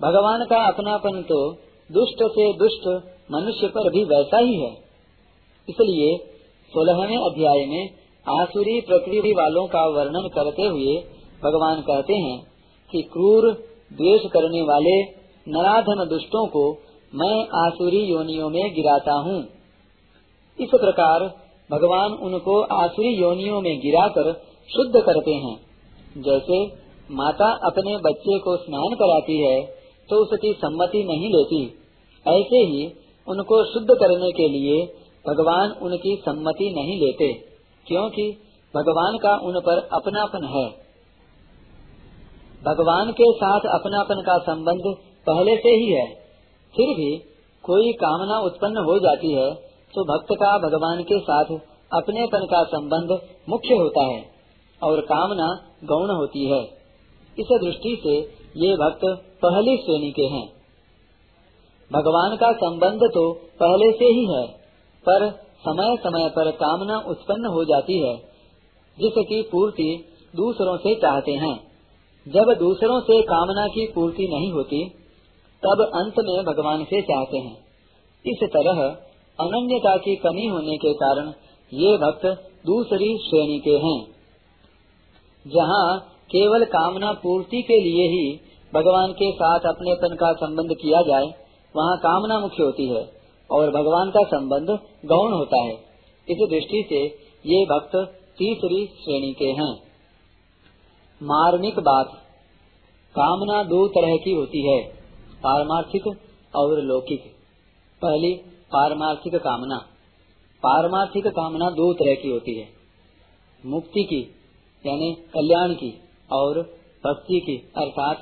भगवान 0.00 0.44
का 0.44 0.56
अपनापन 0.68 1.22
तो 1.22 1.52
दुष्ट 1.92 2.22
से 2.22 2.52
दुष्ट 2.52 2.86
मनुष्य 3.32 3.66
पर 3.66 3.90
भी 3.90 4.04
वैसा 4.04 4.38
ही 4.38 4.54
है। 4.60 4.72
इसलिए 5.68 6.16
सोलहवें 6.72 7.16
अध्याय 7.16 7.66
में 7.66 7.88
आसुरी 8.40 8.80
प्रकृति 8.80 9.32
वालों 9.32 9.66
का 9.66 9.86
वर्णन 9.86 10.28
करते 10.34 10.62
हुए 10.62 10.96
भगवान 11.44 11.80
कहते 11.80 12.14
हैं 12.14 12.42
कि 12.90 13.02
क्रूर 13.02 13.71
द्वेष 13.92 14.30
करने 14.32 14.62
वाले 14.64 14.94
नराधम 15.46 16.04
दुष्टों 16.08 16.46
को 16.48 16.62
मैं 17.12 17.36
आसुरी 17.58 18.02
योनियों 18.04 18.48
में 18.50 18.62
गिराता 18.74 19.14
हूँ। 19.20 19.38
इस 20.58 20.70
प्रकार 20.76 21.24
भगवान 21.70 22.12
उनको 22.24 22.60
आसुरी 22.74 23.12
योनियों 23.16 23.60
में 23.60 23.74
गिराकर 23.80 24.32
शुद्ध 24.68 25.00
करते 25.00 25.34
हैं। 25.36 25.56
जैसे 26.22 26.64
माता 27.10 27.50
अपने 27.66 27.96
बच्चे 28.00 28.38
को 28.38 28.56
स्नान 28.58 28.94
कराती 28.96 29.38
है 29.38 29.60
तो 30.08 30.22
उसकी 30.22 30.52
सम्मति 30.54 31.02
नहीं 31.04 31.30
लेती। 31.30 31.62
ऐसे 32.26 32.58
ही 32.66 32.84
उनको 33.28 33.64
शुद्ध 33.66 33.94
करने 33.94 34.30
के 34.32 34.48
लिए 34.50 34.82
भगवान 35.24 35.70
उनकी 35.82 36.14
सम्मति 36.18 36.68
नहीं 36.74 36.98
लेते, 37.00 37.32
क्योंकि 37.86 38.30
भगवान 38.74 39.18
का 39.18 39.34
उन 39.42 39.60
पर 39.60 39.78
अपनापन 39.92 40.44
है। 40.48 40.64
भगवान 42.62 43.10
के 43.12 43.30
साथ 43.34 43.64
अपनापन 43.70 44.20
का 44.22 44.36
संबंध 44.44 44.84
पहले 45.26 45.56
से 45.56 45.70
ही 45.76 45.86
है। 45.90 46.06
फिर 46.74 46.94
भी 46.96 47.10
कोई 47.64 47.92
कामना 47.98 48.38
उत्पन्न 48.40 48.84
हो 48.84 48.98
जाती 48.98 49.32
है 49.32 49.48
तो 49.94 50.04
भक्त 50.04 50.34
का 50.36 50.50
भगवान 50.58 51.02
के 51.02 51.18
साथ 51.20 51.50
अपनेपन 51.92 52.46
का 52.46 52.62
संबंध 52.66 53.10
मुख्य 53.48 53.76
होता 53.76 54.04
है 54.04 54.20
और 54.82 55.00
कामना 55.06 55.48
गौण 55.84 56.12
होती 56.12 56.44
है। 56.46 56.60
इस 57.36 57.50
दृष्टि 57.62 57.96
से 58.02 58.14
ये 58.58 58.74
भक्त 58.76 59.04
पहली 59.42 59.76
श्रेणी 59.78 60.10
के 60.12 60.26
हैं। 60.28 60.46
भगवान 61.90 62.36
का 62.36 62.52
संबंध 62.58 63.04
तो 63.14 63.24
पहले 63.60 63.90
से 63.92 64.10
ही 64.10 64.24
है, 64.26 64.46
पर 65.06 65.28
समय 65.60 65.96
समय 65.96 66.28
पर 66.28 66.50
कामना 66.58 66.96
उत्पन्न 67.08 67.52
हो 67.54 67.64
जाती 67.64 67.98
है, 67.98 68.14
जिसकी 68.98 69.42
पूर्ति 69.52 69.90
दूसरों 70.34 70.76
से 70.78 70.94
चाहते 70.96 71.32
हैं। 71.42 71.54
जब 72.28 72.56
दूसरों 72.58 73.00
से 73.00 73.22
कामना 73.22 73.66
की 73.66 73.92
पूर्ति 73.94 74.28
नहीं 74.32 74.52
होती, 74.52 74.88
तब 75.62 75.90
अंत 75.94 76.14
में 76.18 76.44
भगवान 76.44 76.84
से 76.84 77.02
चाहते 77.02 77.38
हैं। 77.38 77.56
इस 78.26 78.38
तरह 78.44 78.82
अनन्यता 79.40 79.96
की 79.96 80.16
कमी 80.16 80.46
होने 80.46 80.76
के 80.76 80.92
कारण 80.92 81.32
ये 81.72 81.96
भक्त 81.96 82.26
दूसरी 82.66 83.18
श्रेणी 83.18 83.58
के 83.58 83.70
हैं। 83.70 84.06
जहाँ 85.46 86.00
केवल 86.00 86.64
कामना 86.64 87.12
पूर्ति 87.12 87.62
के 87.62 87.80
लिए 87.80 88.08
ही 88.08 88.40
भगवान 88.74 89.12
के 89.12 89.32
साथ 89.32 89.60
अपनेपन 89.60 90.14
का 90.14 90.32
संबंध 90.32 90.70
किया 90.72 91.02
जाए, 91.02 91.26
वहाँ 91.76 91.98
कामना 91.98 92.38
मुख्य 92.38 92.62
होती 92.62 92.88
है 92.88 93.12
और 93.50 93.70
भगवान 93.70 94.10
का 94.10 94.24
संबंध 94.24 94.66
गौण 95.06 95.32
होता 95.32 95.62
है। 95.62 95.74
इस 96.28 96.48
दृष्टि 96.50 96.86
से 96.88 97.04
ये 97.46 97.64
भक्त 97.64 97.96
तीसरी 98.38 98.86
श्रेणी 98.86 99.32
के 99.32 99.44
हैं। 99.44 99.91
मार्मिक 101.22 101.78
बात। 101.78 102.06
कामना 103.14 103.62
दो 103.62 103.88
तरह 103.88 104.16
की 104.16 104.30
होती 104.30 104.70
है, 104.70 104.92
पारमार्थिक 105.44 106.06
और 106.56 106.80
लौकिक। 106.80 107.22
पहली, 108.02 108.32
पारमार्थिक 108.72 109.34
कामना। 109.34 109.78
पारमार्थिक 110.62 111.26
कामना 111.26 111.70
दो 111.70 111.92
तरह 111.92 112.14
की 112.14 112.28
होती 112.28 112.58
है, 112.58 112.68
मुक्ति 113.66 114.04
की, 114.04 114.20
यानी 114.86 115.12
कल्याण 115.12 115.74
की, 115.74 116.00
और 116.32 116.62
भक्ति 117.06 117.40
की, 117.40 117.72
अर्थात 117.76 118.20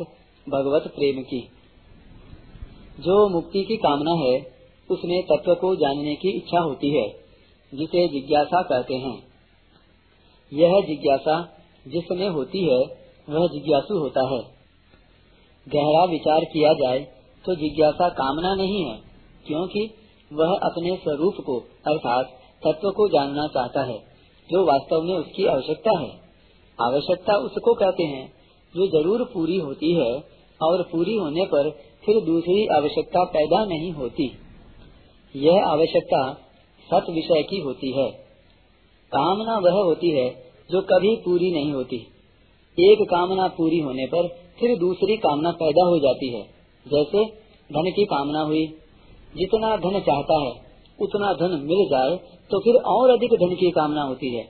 भगवत 0.48 0.82
प्रेम 0.82 1.22
की। 1.22 1.40
जो 3.00 3.28
मुक्ति 3.28 3.64
की 3.64 3.76
कामना 3.76 4.12
है, 4.12 4.54
उसमें 4.90 5.22
तत्व 5.22 5.54
को 5.54 5.76
जानने 5.76 6.14
की 6.14 6.36
इच्छा 6.36 6.58
होती 6.58 6.90
है, 6.90 7.08
जिसे 7.74 8.08
जिज्ञासा 8.08 8.62
कहते 8.62 8.94
हैं। 8.94 9.22
यह 10.52 10.80
जिज्ञासा 10.80 11.56
जिसमें 11.86 12.28
होती 12.28 12.64
है, 12.64 12.80
वह 13.28 13.46
जिज्ञासु 13.46 13.98
होता 13.98 14.28
है। 14.28 14.40
गहरा 15.66 16.04
विचार 16.04 16.44
किया 16.44 16.72
जाए 16.72 16.98
तो 17.44 17.54
जिज्ञासा 17.54 18.08
कामना 18.08 18.54
नहीं 18.54 18.84
है, 18.84 18.98
क्योंकि 19.46 19.90
वह 20.32 20.54
अपने 20.54 20.96
स्वरूप 20.96 21.34
को, 21.46 21.58
अर्थात 21.86 22.26
तत्व 22.66 22.90
को 22.90 23.08
जानना 23.08 23.46
चाहता 23.46 23.82
है, 23.82 23.98
जो 24.48 24.64
वास्तव 24.66 25.02
में 25.02 25.14
उसकी 25.14 25.46
आवश्यकता 25.46 25.98
है। 25.98 26.10
आवश्यकता 26.80 27.34
उसको 27.34 27.74
कहते 27.74 28.02
हैं, 28.02 28.32
जो 28.74 28.86
ज़रूर 28.86 29.24
पूरी 29.24 29.58
होती 29.58 29.92
है, 29.94 30.12
और 30.62 30.82
पूरी 30.82 31.16
होने 31.16 31.44
पर 31.44 31.70
फिर 32.04 32.20
दूसरी 32.24 32.66
आवश्यकता 32.66 33.24
पैदा 33.24 33.64
नहीं 33.64 33.92
होती। 33.92 34.38
यह 35.36 35.64
आवश्यकता 35.66 36.32
सत 36.88 37.10
विषय 37.10 37.42
की 37.42 37.60
होती 37.60 37.92
है। 37.92 38.10
कामना 39.12 39.58
वह 39.58 39.82
होती 39.84 40.10
है 40.10 40.49
जो 40.70 40.80
कभी 40.82 41.16
पूरी 41.16 41.50
नहीं 41.50 41.72
होती। 41.72 41.96
एक 42.78 42.98
कामना 43.10 43.48
पूरी 43.48 43.78
होने 43.78 44.06
पर 44.06 44.28
फिर 44.60 44.78
दूसरी 44.78 45.16
कामना 45.16 45.50
पैदा 45.50 45.84
हो 45.84 45.98
जाती 45.98 46.28
है। 46.28 46.42
जैसे 46.86 47.24
धन 47.70 47.90
की 47.90 48.04
कामना 48.04 48.40
हुई। 48.40 48.66
जितना 49.36 49.76
धन 49.76 50.00
चाहता 50.00 50.36
है, 50.40 50.52
उतना 51.00 51.32
धन 51.32 51.50
मिल 51.64 51.84
जाए 51.90 52.16
तो 52.50 52.58
फिर 52.58 52.74
और 52.74 53.10
अधिक 53.10 53.30
धन 53.34 53.54
की 53.54 53.70
कामना 53.70 54.02
होती 54.02 54.34
है। 54.34 54.44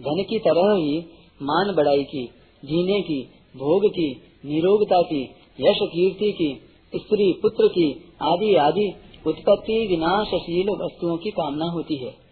धन 0.00 0.24
की 0.28 0.38
तरह 0.38 0.74
ही 0.74 0.98
मान 1.42 1.74
बढ़ाई 1.76 2.04
की, 2.04 2.24
जीने 2.64 3.00
की, 3.00 3.22
भोग 3.56 3.86
की, 3.86 4.10
निरोगता 4.44 5.02
की, 5.02 5.22
यश 5.60 5.78
कीर्ति 5.82 6.32
की, 6.32 6.54
स्त्री 6.98 7.32
पुत्र 7.32 7.68
की, 7.68 7.92
आदि 8.22 8.54
आदि, 8.54 8.92
उत्पत्ति 9.26 9.86
विनाशशील 9.86 10.68
वस्तुओं 10.68 11.16
की 11.16 11.30
कामना 11.30 11.66
होती 11.66 11.96
है। 11.96 12.23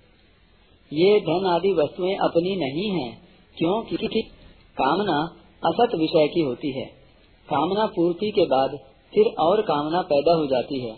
ये 0.92 1.18
धन 1.20 1.46
आदि 1.48 1.72
वस्तुएँ 1.72 2.14
अपनी 2.22 2.54
नहीं 2.56 2.88
हैं 2.90 3.10
क्योंकि 3.56 4.22
कामना 4.76 5.18
असत 5.62 5.94
विषय 5.96 6.26
की 6.28 6.40
होती 6.40 6.70
है। 6.70 6.84
कामना 7.48 7.86
पूर्ति 7.86 8.30
के 8.30 8.44
बाद 8.46 8.76
फिर 9.12 9.26
और 9.40 9.60
कामना 9.62 10.00
पैदा 10.02 10.34
हो 10.34 10.46
जाती 10.46 10.80
है। 10.80 10.92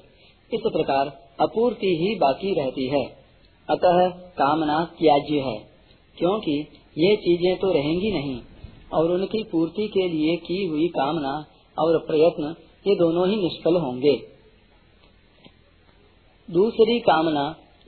इस 0.50 0.60
प्रकार 0.72 1.06
अपूर्ति 1.40 1.90
ही 1.96 2.14
बाकी 2.14 2.54
रहती 2.54 2.86
है। 2.88 3.04
अतः 3.68 3.98
कामना 4.38 4.78
त्याज्य 4.98 5.40
है, 5.40 5.56
क्योंकि 6.18 6.54
ये 6.96 7.14
चीज़ें 7.16 7.56
तो 7.56 7.72
रहेंगी 7.72 8.10
नहीं, 8.12 8.38
और 8.92 9.10
उनकी 9.10 9.42
पूर्ति 9.42 9.86
के 9.88 10.08
लिए 10.08 10.36
की 10.36 10.64
हुई 10.66 10.88
कामना 10.88 11.34
और 11.76 11.98
प्रयत्न 12.06 12.54
ये 12.86 12.94
दोनों 12.94 13.28
ही 13.28 13.36
निष्फल 13.36 13.76
होंगे। 13.76 14.16
दूसरी 16.48 16.98
कामना 17.00 17.44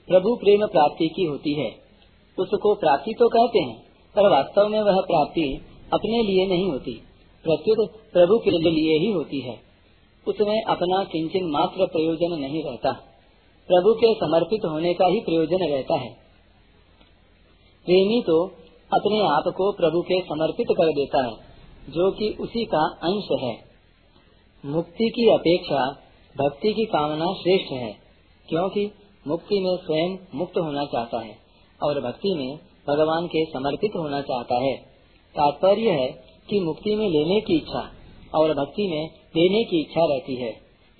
प्रभु 0.07 0.35
प्रेम 0.35 0.65
प्राप्ति 0.67 1.07
की 1.07 1.25
होती 1.25 1.53
है। 1.53 1.69
उसको 2.39 2.75
प्राप्ति 2.75 3.13
तो 3.13 3.27
कहते 3.27 3.59
हैं, 3.59 3.83
पर 4.15 4.29
वास्तव 4.29 4.67
में 4.67 4.79
वह 4.79 5.01
प्राप्ति 5.01 5.65
अपने 5.93 6.23
लिए 6.23 6.47
नहीं 6.47 6.71
होती। 6.71 7.01
प्रत्युत 7.43 7.91
प्रभु 8.13 8.37
के 8.37 8.51
लिए 8.51 8.99
ही 8.99 9.11
होती 9.11 9.39
है। 9.39 9.59
उसमें 10.27 10.63
अपना 10.63 11.03
किंचन 11.03 11.51
मात्र 11.51 11.85
प्रयोजन 11.85 12.39
नहीं 12.39 12.63
रहता। 12.63 12.91
प्रभु 13.67 13.93
के 13.93 14.13
समर्पित 14.13 14.65
होने 14.65 14.93
का 14.93 15.05
ही 15.05 15.19
प्रयोजन 15.19 15.57
रहता 15.57 15.95
है। 15.95 16.09
प्रेमी 17.85 18.21
तो 18.21 18.47
अपने 18.93 19.19
आप 19.27 19.43
को 19.47 19.71
प्रभु 19.71 20.01
के 20.01 20.21
समर्पित 20.21 20.67
कर 20.71 20.87
देता 20.87 21.25
है, 21.25 21.33
जो 21.89 22.11
कि 22.11 22.37
उसी 22.39 22.65
का 22.65 22.97
अंश 23.03 23.41
है। 23.41 23.57
मुक्ति 24.65 25.09
की 25.15 25.29
अपेक्षा 25.29 26.03
भक्ति 26.37 26.73
की 26.73 26.85
कामना 26.85 27.25
श्रेष्ठ 27.25 27.71
है, 27.71 27.97
क्योंकि 28.49 28.91
मुक्ति 29.27 29.59
में 29.59 29.77
स्वयं 29.77 30.17
मुक्त 30.35 30.57
होना 30.57 30.85
चाहता 30.85 31.21
है। 31.21 31.46
और 31.83 32.01
भक्ति 32.01 32.33
में 32.33 32.57
भगवान 32.87 33.27
के 33.27 33.45
समर्पित 33.45 33.91
होना 33.95 34.21
चाहता 34.21 34.55
है। 34.55 34.75
तात्पर्य 35.35 35.89
है 35.89 36.07
कि 36.49 36.59
मुक्ति 36.59 36.95
में 36.95 37.09
लेने 37.09 37.41
की 37.41 37.57
इच्छा 37.57 37.91
और 38.35 38.53
भक्ति 38.53 38.87
में 38.87 39.07
देने 39.07 39.63
की 39.63 39.81
इच्छा 39.81 40.05
रहती 40.05 40.35
है। 40.35 40.49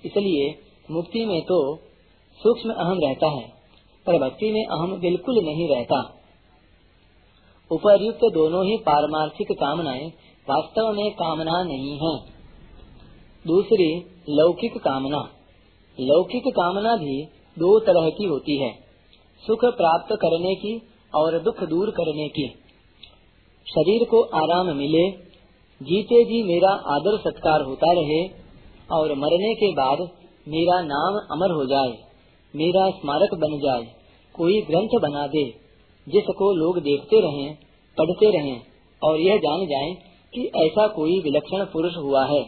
इसलिए 0.04 0.54
मुक्ति 0.90 1.24
में 1.24 1.42
तो 1.42 1.76
सूक्ष्म 2.40 2.70
अहम 2.70 2.98
रहता 3.04 3.26
है, 3.26 3.48
पर 4.06 4.18
भक्ति 4.18 4.52
में 4.52 4.64
अहम 4.66 5.00
बिल्कुल 5.00 5.44
नहीं 5.44 5.68
रहता। 5.68 6.14
उपरयुक्त 7.70 8.20
दोनों 8.34 8.66
ही 8.66 8.76
पारमार्थिक 8.76 9.52
कामनाएँ 9.52 10.12
वास्तव 10.50 10.92
में 10.92 11.10
कामना 11.10 11.62
नहीं 11.62 11.98
है। 11.98 12.18
दूसरी 13.46 14.04
लौकिक 14.28 14.78
कामना। 14.78 15.30
लौकिक 16.00 16.42
कामना 16.48 16.96
भी 16.96 17.24
दो 17.58 17.78
तरह 17.80 18.10
की 18.10 18.24
होती 18.24 18.56
है। 18.56 18.87
सुख 19.44 19.64
प्राप्त 19.64 20.14
करने 20.14 20.54
की 20.54 20.72
और 21.14 21.38
दुख 21.38 21.62
दूर 21.64 21.90
करने 21.90 22.28
की। 22.28 22.48
शरीर 23.66 24.04
को 24.04 24.22
आराम 24.22 24.76
मिले, 24.76 25.10
जीते 25.80 26.24
जी 26.24 26.42
मेरा 26.42 26.70
आदर 26.94 27.18
सत्कार 27.18 27.62
होता 27.62 27.92
रहे 27.92 28.22
और 28.92 29.14
मरने 29.14 29.54
के 29.54 29.72
बाद 29.72 29.98
मेरा 30.48 30.80
नाम 30.82 31.18
अमर 31.32 31.54
हो 31.54 31.64
जाए, 31.66 31.96
मेरा 32.54 32.90
स्मारक 32.90 33.34
बन 33.34 33.58
जाए, 33.58 33.86
कोई 34.34 34.60
ग्रंथ 34.60 35.00
बना 35.02 35.26
दे, 35.26 35.44
जिसको 36.06 36.52
लोग 36.52 36.78
देखते 36.78 37.20
रहें, 37.20 37.54
पढ़ते 37.96 38.30
रहें 38.30 38.60
और 39.02 39.20
यह 39.20 39.36
जान 39.36 39.66
जाएँ 39.66 39.94
कि 40.34 40.50
ऐसा 40.56 40.86
कोई 40.86 41.20
विलक्षण 41.20 41.64
पुरुष 41.64 41.96
हुआ 41.96 42.24
है। 42.26 42.40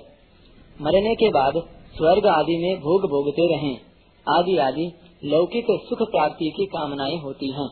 मरने 0.81 1.15
के 1.15 1.29
बाद 1.29 1.53
स्वर्ग 1.97 2.27
आदि 2.27 2.57
में 2.57 2.81
भोग 2.81 3.03
भोगते 3.03 3.47
रहें। 3.55 3.90
आदि 4.31 4.57
आदि 4.57 4.93
लौकिक 5.25 5.67
सुख 5.71 5.99
प्राप्ति 6.03 6.51
की 6.51 6.67
कामनाएँ 6.67 7.17
होती 7.17 7.53
हैं। 7.53 7.69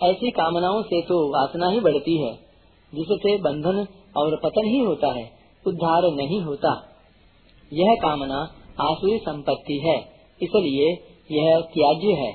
ऐसी 0.00 0.30
कामनाओं 0.30 0.82
से 0.82 1.00
तो 1.02 1.28
वासना 1.28 1.68
ही 1.68 1.80
बढ़ती 1.80 2.16
है, 2.16 2.34
जिससे 2.94 3.36
बंधन 3.38 3.86
और 4.16 4.36
पतन 4.36 4.64
ही 4.64 4.78
होता 4.78 5.12
है, 5.12 5.30
उद्धार 5.66 6.02
नहीं 6.12 6.40
होता। 6.40 6.72
यह 7.72 7.94
कामना 8.02 8.38
आसुरी 8.80 9.18
संपत्ति 9.18 9.78
है, 9.86 9.98
इसलिए 10.42 10.90
यह 11.32 11.60
त्याज्य 11.60 12.12
है। 12.12 12.32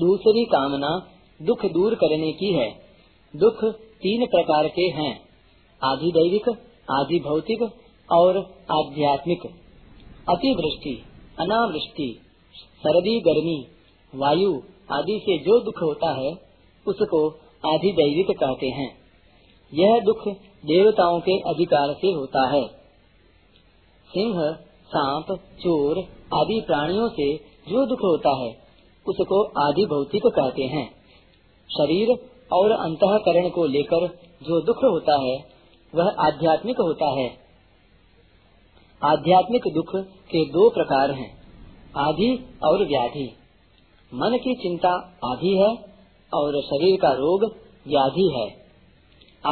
दूसरी 0.00 0.44
कामना 0.44 1.10
दुख 1.42 1.66
दूर 1.66 1.94
करने 1.94 2.32
की 2.32 2.52
है। 2.52 2.70
दुख 3.36 3.64
तीन 3.74 4.26
प्रकार 4.26 4.68
के 4.68 4.82
हैं 4.82 5.20
आदि 5.82 6.12
दैविक 6.12 6.48
आदि 6.90 7.18
भौतिक 7.20 7.62
और 8.12 8.38
आध्यात्मिक। 8.70 9.46
अतिवृष्टि। 10.28 11.13
अनावृष्टि, 11.38 12.20
सर्दी, 12.78 13.20
गर्मी, 13.20 13.66
वायु 14.14 14.62
आदि 14.92 15.20
से 15.22 15.38
जो 15.38 15.60
दुख 15.60 15.82
होता 15.82 16.10
है, 16.10 16.32
उसको 16.86 17.28
आदि 17.66 17.92
दैविक 17.92 18.38
कहते 18.38 18.66
हैं। 18.66 18.98
यह 19.74 20.00
दुख 20.00 20.28
देवताओं 20.66 21.20
के 21.20 21.38
अधिकार 21.38 21.92
से 21.92 22.12
होता 22.12 22.48
है। 22.48 22.68
सिंह, 24.08 24.52
सांप, 24.86 25.26
चोर 25.32 25.98
आदि 26.34 26.62
प्राणियों 26.66 27.08
से 27.08 27.36
जो 27.68 27.86
दुख 27.86 27.98
होता 27.98 28.36
है, 28.36 28.50
उसको 29.08 29.68
आदि 29.68 29.86
भौतिक 29.86 30.22
कहते 30.26 30.62
हैं। 30.62 30.90
शरीर 31.68 32.30
और 32.52 32.70
अंतकरण 32.70 33.48
को 33.48 33.64
लेकर 33.64 34.06
जो 34.42 34.60
दुख 34.60 34.76
होता 34.76 35.22
है, 35.22 35.44
वह 35.94 36.14
आध्यात्मिक 36.18 36.76
होता 36.80 37.06
है। 37.06 37.43
आध्यात्मिक 39.04 39.62
दुख 39.74 39.96
के 40.06 40.44
दो 40.44 40.70
प्रकार 40.70 41.10
हैं, 41.10 41.42
आधि 41.96 42.58
और 42.64 42.86
व्याधि। 42.88 43.36
मन 44.14 44.38
की 44.38 44.54
चिंता 44.54 44.92
आधि 45.24 45.56
है 45.56 45.76
और 46.34 46.62
शरीर 46.62 47.00
का 47.00 47.12
रोग 47.12 47.44
व्याधि 47.88 48.30
है। 48.36 48.64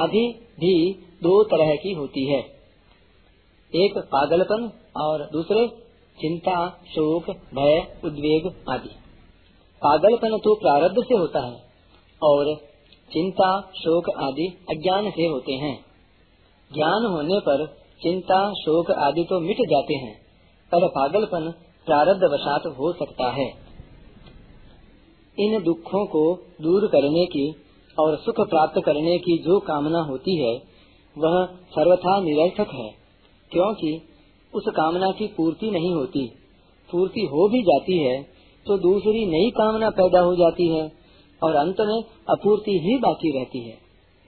आदि 0.03 0.47
भी 0.61 0.93
दो 1.23 1.45
तरह 1.45 1.75
की 1.75 1.93
होती 1.93 2.33
है। 2.33 2.41
एक 3.75 3.99
पागलपन 3.99 4.73
और 4.97 5.31
दूसरे 5.33 5.69
चिंता, 6.21 6.69
शोक, 6.69 7.31
भय, 7.31 8.01
उद्वेग 8.05 8.65
आदि। 8.69 8.91
पागलपन 9.83 10.39
तो 10.39 10.55
प्रारब्ध 10.55 11.03
से 11.03 11.17
होता 11.17 11.47
है 11.47 11.63
और 12.23 12.55
चिंता, 13.13 13.61
शोक 13.61 14.11
आदि 14.11 14.67
अज्ञान 14.71 15.11
से 15.11 15.27
होते 15.27 15.53
हैं। 15.53 15.85
ज्ञान 16.75 17.07
होने 17.07 17.41
पर 17.41 17.82
चिंता, 18.03 18.39
शोक 18.55 18.91
आदि 19.01 19.25
तो 19.25 19.41
मिट 19.41 19.59
जाते 19.71 19.95
हैं, 19.97 20.15
पर 20.73 20.87
पागलपन 20.91 21.51
प्रारब्ध 21.87 22.25
वशात 22.33 22.67
हो 22.79 22.93
सकता 22.95 23.31
है। 23.33 23.47
इन 25.37 25.63
दुखों 25.63 26.05
को 26.07 26.23
दूर 26.63 26.87
करने 26.89 27.25
की 27.27 27.45
और 27.97 28.17
सुख 28.19 28.41
प्राप्त 28.49 28.81
करने 28.85 29.19
की 29.19 29.37
जो 29.39 29.59
कामना 29.63 30.01
होती 30.03 30.37
है, 30.39 30.53
वह 31.17 31.45
सर्वथा 31.71 32.19
निरर्थक 32.23 32.75
है, 32.75 32.89
क्योंकि 33.53 33.93
उस 34.53 34.65
कामना 34.77 35.11
की 35.13 35.27
पूर्ति 35.37 35.71
नहीं 35.71 35.95
होती। 35.95 36.27
पूर्ति 36.91 37.27
हो 37.27 37.49
भी 37.49 37.63
जाती 37.65 37.99
है 37.99 38.17
तो 38.67 38.77
दूसरी 38.81 39.25
नई 39.27 39.51
कामना 39.53 39.89
पैदा 39.93 40.21
हो 40.21 40.35
जाती 40.37 40.69
है, 40.69 40.83
और 41.43 41.55
अंत 41.57 41.81
में 41.83 42.03
अपूर्ति 42.31 42.79
ही 42.81 42.99
बाकी 42.99 43.31
रहती 43.33 43.61
है। 43.61 43.79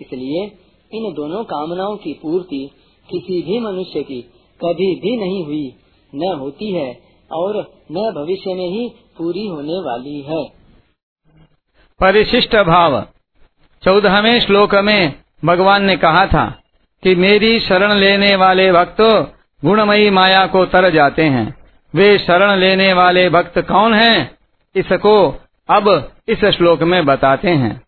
इसलिए 0.00 0.44
इन 0.90 1.12
दोनों 1.14 1.42
कामनाओं 1.46 1.96
की 1.98 2.12
पूर्ति 2.22 2.62
किसी 3.10 3.42
भी 3.42 3.60
मनुष्य 3.60 4.02
की 4.02 4.22
कभी 4.64 4.94
भी 4.94 5.16
नहीं 5.16 5.44
हुई, 5.44 5.76
न 6.14 6.36
होती 6.40 6.72
है 6.72 7.00
और 7.32 7.56
न 7.92 8.12
भविष्य 8.16 8.54
में 8.54 8.70
ही 8.70 8.88
पूरी 9.18 9.46
होने 9.46 9.80
वाली 9.80 10.20
है। 10.20 10.44
परिशिष्ट 12.00 12.56
भाव। 12.56 13.06
चौदहवें 13.84 14.40
श्लोक 14.40 14.74
में 14.74 15.14
भगवान 15.44 15.84
ने 15.84 15.96
कहा 15.96 16.26
था 16.26 16.62
कि 17.02 17.14
मेरी 17.14 17.60
शरण 17.60 17.92
लेने 17.92 18.36
वाले 18.36 18.72
भक्त 18.72 19.00
गुणमयी 19.64 20.10
माया 20.10 20.46
को 20.46 20.66
तर 20.66 20.90
जाते 20.90 21.22
हैं। 21.22 21.54
वे 21.94 22.18
शरण 22.18 22.58
लेने 22.58 22.92
वाले 22.92 23.30
भक्त 23.30 23.58
कौन 23.58 23.94
हैं? 23.94 24.38
इसको 24.76 25.34
अब 25.68 26.12
इस 26.28 26.44
श्लोक 26.44 26.82
में 26.82 27.06
बताते 27.06 27.48
हैं। 27.48 27.82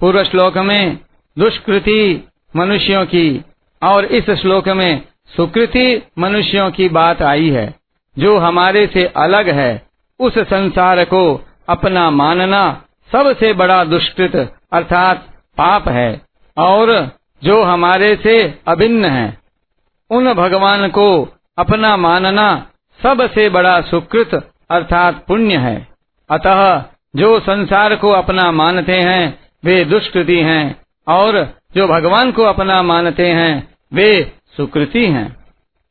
पूर्व 0.00 0.24
श्लोक 0.24 0.58
में 0.58 0.98
दुष्कृति 1.38 2.28
मनुष्यों 2.56 3.06
की 3.06 3.44
और 3.82 4.04
इस 4.04 4.30
श्लोक 4.30 4.68
में 4.68 5.02
सुकृति 5.36 6.02
मनुष्यों 6.18 6.70
की 6.70 6.88
बात 6.88 7.22
आई 7.22 7.50
है, 7.50 7.74
जो 8.18 8.38
हमारे 8.38 8.86
से 8.86 9.04
अलग 9.04 9.48
है, 9.48 9.86
उस 10.20 10.38
संसार 10.38 11.04
को 11.04 11.46
अपना 11.68 12.10
मानना 12.10 12.84
सबसे 13.12 13.52
बड़ा 13.52 13.84
दुष्कृत 13.84 14.56
अर्थात 14.72 15.26
पाप 15.58 15.88
है, 15.88 16.20
और 16.58 17.10
जो 17.44 17.62
हमारे 17.62 18.16
से 18.16 18.58
अभिन्न 18.68 19.04
है, 19.04 19.38
उन 20.10 20.34
भगवान 20.34 20.88
को 20.88 21.28
अपना 21.58 21.96
मानना 21.96 22.66
सबसे 23.02 23.48
बड़ा 23.48 23.80
सुकृत 23.80 24.50
अर्थात 24.70 25.24
पुण्य 25.28 25.56
है। 25.56 25.88
अतः 26.30 26.82
जो 27.16 27.40
संसार 27.40 27.96
को 27.96 28.10
अपना 28.10 28.52
मानते 28.52 29.00
हैं, 29.00 29.38
वे 29.64 29.84
दुष्कृति 29.84 30.40
हैं, 30.40 30.80
और 31.08 31.54
जो 31.76 31.86
भगवान 31.88 32.32
को 32.32 32.42
अपना 32.42 32.82
मानते 32.82 33.26
हैं, 33.28 33.74
वे 33.94 34.32
सुकृति 34.56 35.06
हैं। 35.06 35.36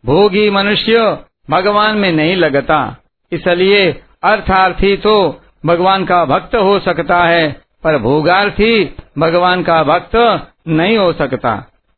भोगी 0.06 0.50
मनुष्य 0.50 1.18
भगवान 1.50 1.98
में 1.98 2.12
नहीं 2.12 2.36
लगता। 2.36 2.98
इसलिए 3.32 4.02
अर्थार्थी 4.24 4.98
तो 4.98 5.42
भगवान 5.66 6.06
का 6.06 6.26
भक्त 6.26 6.56
हो 6.56 6.80
सकता 6.80 7.24
है, 7.24 7.62
पर 7.84 7.98
भोगार्थी 7.98 8.96
भगवान 9.18 9.64
का 9.64 9.84
भक्त 9.84 10.48
नहीं 10.68 10.98
हो 10.98 11.14
सकता। 11.14 11.56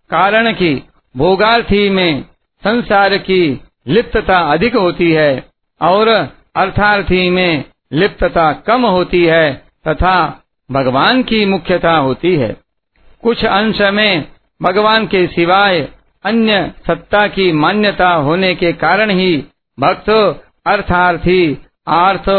कारण 0.10 0.54
कि 0.54 0.84
भोगार्थी 1.18 1.90
में 1.90 2.26
संसार 2.64 3.18
की 3.18 3.62
लिप्तता 3.88 4.40
अधिक 4.40 4.76
होती 4.76 5.12
है 5.12 5.44
और 5.82 6.08
अर्थार्थी 6.56 7.30
में 7.30 7.64
लिप्तता 7.92 8.54
कम 8.54 8.86
होती 8.86 9.26
है 9.26 9.64
तथा 9.88 10.44
भगवान 10.72 11.24
की 11.24 11.46
मुख्यता 11.46 11.96
होती 11.96 12.36
है। 12.36 12.67
कुछ 13.24 13.46
अंश 13.46 13.82
में 13.82 14.28
भगवान 14.62 15.08
के 15.08 15.26
सिवाय 15.28 15.80
अन्य 16.26 16.74
सत्ता 16.88 17.28
की 17.28 17.52
मान्यता 17.52 18.10
होने 18.10 18.54
के 18.56 18.72
कारण 18.74 19.10
ही 19.10 19.44
भक्त 19.78 20.10
अर्थार्थी, 20.66 21.58
आर्थ 21.88 22.30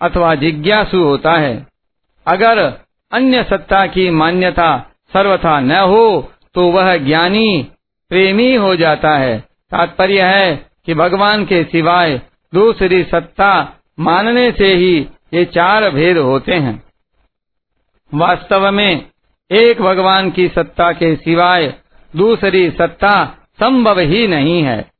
अथवा 0.00 0.34
जिज्ञासु 0.34 1.02
होता 1.04 1.32
है। 1.32 1.66
अगर 2.26 2.58
अन्य 3.12 3.42
सत्ता 3.44 3.86
की 3.86 4.08
मान्यता 4.10 4.70
सर्वथा 5.12 5.58
न 5.60 5.72
हो 5.72 6.32
तो 6.54 6.66
वह 6.70 6.96
ज्ञानी, 6.96 7.68
प्रेमी 8.10 8.54
हो 8.54 8.74
जाता 8.76 9.16
है। 9.16 9.38
तात्पर्य 9.72 10.22
है 10.22 10.66
कि 10.86 10.94
भगवान 10.94 11.44
के 11.44 11.62
सिवाय 11.64 12.20
दूसरी 12.52 13.02
सत्ता 13.04 13.52
मानने 14.00 14.50
से 14.52 14.74
ही 14.74 14.96
ये 15.34 15.44
चार 15.44 15.90
भेद 15.90 16.18
होते 16.18 16.54
हैं। 16.54 16.82
वास्तव 18.14 18.70
में 18.70 19.06
एक 19.54 19.82
भगवान 19.82 20.30
की 20.30 20.48
सत्ता 20.48 20.92
के 20.92 21.16
सिवाय 21.16 21.74
दूसरी 22.16 22.70
सत्ता 22.70 23.24
संभव 23.60 24.00
ही 24.00 24.28
नहीं 24.28 24.62
है। 24.62 24.90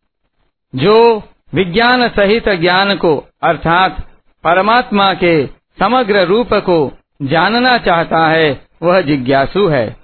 जो 0.74 1.22
विज्ञान 1.54 2.08
सहित 2.08 2.48
ज्ञान 2.48 2.96
को, 2.96 3.28
अर्थात 3.42 4.08
परमात्मा 4.44 5.14
के 5.14 5.46
समग्र 5.78 6.20
रूप 6.20 6.54
को 6.54 6.98
जानना 7.22 7.78
चाहता 7.78 8.28
है, 8.28 8.66
वह 8.82 9.00
जिज्ञासु 9.00 9.66
है। 9.66 9.96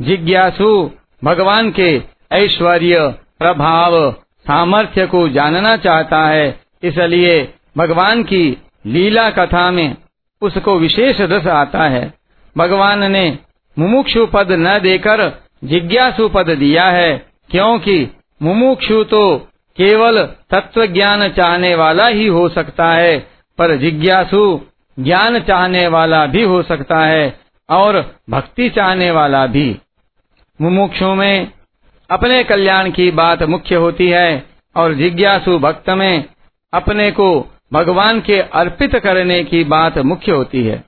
जिज्ञासु 0.00 0.90
भगवान 1.24 1.70
के 1.70 2.02
ऐश्वर्य, 2.32 3.14
प्रभाव, 3.38 4.12
सामर्थ्य 4.40 5.06
को 5.06 5.28
जानना 5.28 5.76
चाहता 5.76 6.26
है, 6.26 6.60
इसलिए 6.82 7.54
भगवान 7.78 8.22
की 8.22 8.56
लीला 8.86 9.30
कथा 9.30 9.70
में 9.70 9.96
उसको 10.42 10.78
विशेष 10.78 11.20
रस 11.20 11.46
आता 11.46 11.84
है। 11.84 12.14
भगवान 12.58 13.12
ने 13.12 13.38
मुमुक्षु 13.78 14.26
पद 14.26 14.48
न 14.50 14.78
देकर 14.78 15.42
जिज्ञासु 15.64 16.28
पद 16.28 16.50
दिया 16.50 16.84
है, 16.84 17.26
क्योंकि 17.50 18.08
मुमुक्षु 18.42 19.04
तो 19.04 19.38
केवल 19.76 20.22
तत्व 20.50 20.86
ज्ञान 20.86 21.28
चाहने 21.28 21.74
वाला 21.74 22.06
ही 22.06 22.26
हो 22.26 22.48
सकता 22.48 22.90
है, 22.92 23.18
पर 23.58 23.76
जिज्ञासु 23.76 24.60
ज्ञान 24.98 25.40
चाहने 25.40 25.86
वाला 25.86 26.26
भी 26.26 26.42
हो 26.42 26.62
सकता 26.62 27.00
है 27.00 27.40
और 27.70 28.14
भक्ति 28.30 28.68
चाहने 28.68 29.10
वाला 29.10 29.46
भी। 29.46 29.76
मुमुक्षु 30.60 31.14
में 31.14 31.52
अपने 32.10 32.44
कल्याण 32.44 32.90
की 32.90 33.10
बात 33.10 33.42
मुख्य 33.42 33.74
होती 33.74 34.08
है 34.08 34.46
और 34.76 34.94
जिज्ञासु 34.94 35.58
भक्त 35.58 35.90
में 35.90 36.24
अपने 36.72 37.10
को 37.10 37.46
भगवान 37.72 38.20
के 38.20 38.40
अर्पित 38.40 38.96
करने 38.96 39.44
की 39.44 39.64
बात 39.64 39.98
मुख्य 39.98 40.32
होती 40.32 40.64
है। 40.64 40.84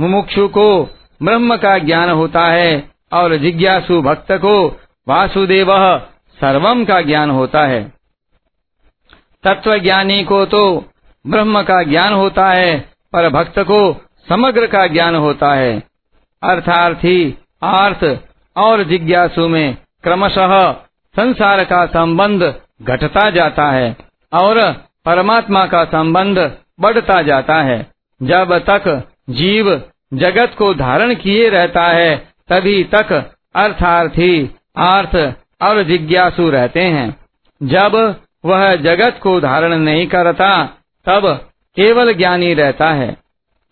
मुमुक्षु 0.00 0.48
को 0.48 0.68
ब्रह्म 1.22 1.56
का 1.56 1.78
ज्ञान 1.78 2.10
होता 2.10 2.46
है 2.46 2.90
और 3.12 3.36
जिज्ञासु 3.36 4.02
भक्त 4.02 4.32
को 4.32 4.80
वासुदेव 5.08 5.98
सर्वम 6.40 6.84
का 6.84 7.00
ज्ञान 7.00 7.30
होता 7.30 7.66
है। 7.66 7.92
तत्व 9.44 9.78
ज्ञानी 9.78 10.24
को 10.24 10.44
तो 10.46 10.84
ब्रह्म 11.26 11.62
का 11.62 11.82
ज्ञान 11.82 12.12
होता 12.12 12.48
है, 12.48 12.80
पर 13.12 13.28
भक्त 13.28 13.58
को 13.58 14.06
समग्र 14.28 14.66
का 14.66 14.86
ज्ञान 14.86 15.14
होता 15.14 15.54
है। 15.54 15.82
अर्थार्थी 16.42 17.38
अर्थ 17.62 18.18
और 18.56 18.82
जिज्ञासु 18.82 19.48
में 19.48 19.76
क्रमशः 20.04 20.72
संसार 21.16 21.64
का 21.64 21.86
संबंध 21.86 22.54
घटता 22.82 23.30
जाता 23.30 23.70
है 23.70 23.96
और 24.32 24.72
परमात्मा 25.04 25.66
का 25.66 25.84
संबंध 25.84 26.56
बढ़ता 26.80 27.22
जाता 27.22 27.62
है। 27.62 27.86
जब 28.22 28.58
तक 28.58 29.08
जीव 29.30 29.82
जगत 30.14 30.54
को 30.58 30.74
धारण 30.74 31.14
किए 31.14 31.48
रहता 31.48 31.82
है, 31.82 32.16
तभी 32.48 32.84
तक 32.84 33.32
अर्थार्थी 33.54 34.50
अर्थ 34.76 35.34
और 35.62 35.82
जिज्ञासु 35.82 36.50
रहते 36.50 36.80
हैं। 36.80 37.16
जब 37.62 38.16
वह 38.44 38.76
जगत 38.76 39.20
को 39.22 39.40
धारण 39.40 39.78
नहीं 39.78 40.06
करता, 40.06 40.64
तब 41.06 41.50
केवल 41.76 42.14
ज्ञानी 42.14 42.54
रहता 42.54 42.90
है। 42.90 43.16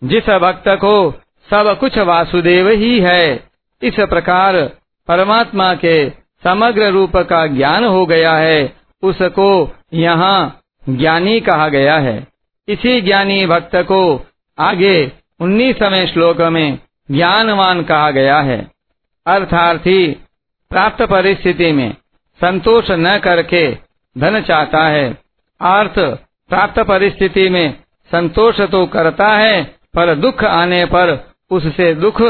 जिस 0.03 0.29
भक्त 0.29 0.67
को 0.67 1.11
सब 1.49 1.77
कुछ 1.79 1.97
वासुदेव 1.97 2.69
ही 2.69 2.99
है, 2.99 3.49
इस 3.83 3.95
प्रकार 3.99 4.71
परमात्मा 5.07 5.73
के 5.73 6.09
समग्र 6.43 6.89
रूप 6.89 7.17
का 7.17 7.47
ज्ञान 7.47 7.85
हो 7.85 8.05
गया 8.05 8.33
है, 8.33 8.73
उसको 9.03 9.75
यहाँ 9.93 10.59
ज्ञानी 10.89 11.39
कहा 11.39 11.69
गया 11.69 11.97
है। 11.97 12.27
इसी 12.67 13.01
ज्ञानी 13.01 13.45
भक्त 13.45 13.75
को 13.75 14.25
आगे 14.59 15.11
उन्नीसवें 15.39 16.07
श्लोक 16.07 16.41
में 16.41 16.79
ज्ञानवान 17.11 17.83
कहा 17.83 18.11
गया 18.11 18.39
है। 18.39 18.71
अर्थार्थी, 19.25 20.07
प्राप्त 20.69 21.01
परिस्थिति 21.01 21.71
में 21.71 21.93
संतोष 22.41 22.91
न 22.91 23.17
करके 23.17 23.77
धन 24.17 24.41
चाहता 24.41 24.83
है। 24.85 25.17
अर्थ, 25.61 25.99
प्राप्त 26.49 26.79
परिस्थिति 26.79 27.49
में 27.49 27.73
संतोष 28.11 28.61
तो 28.61 28.85
करता 28.85 29.27
है, 29.27 29.63
पर 29.63 30.15
दुख 30.15 30.43
आने 30.43 30.85
पर 30.85 31.31
उससे 31.51 31.93
दुख 31.93 32.21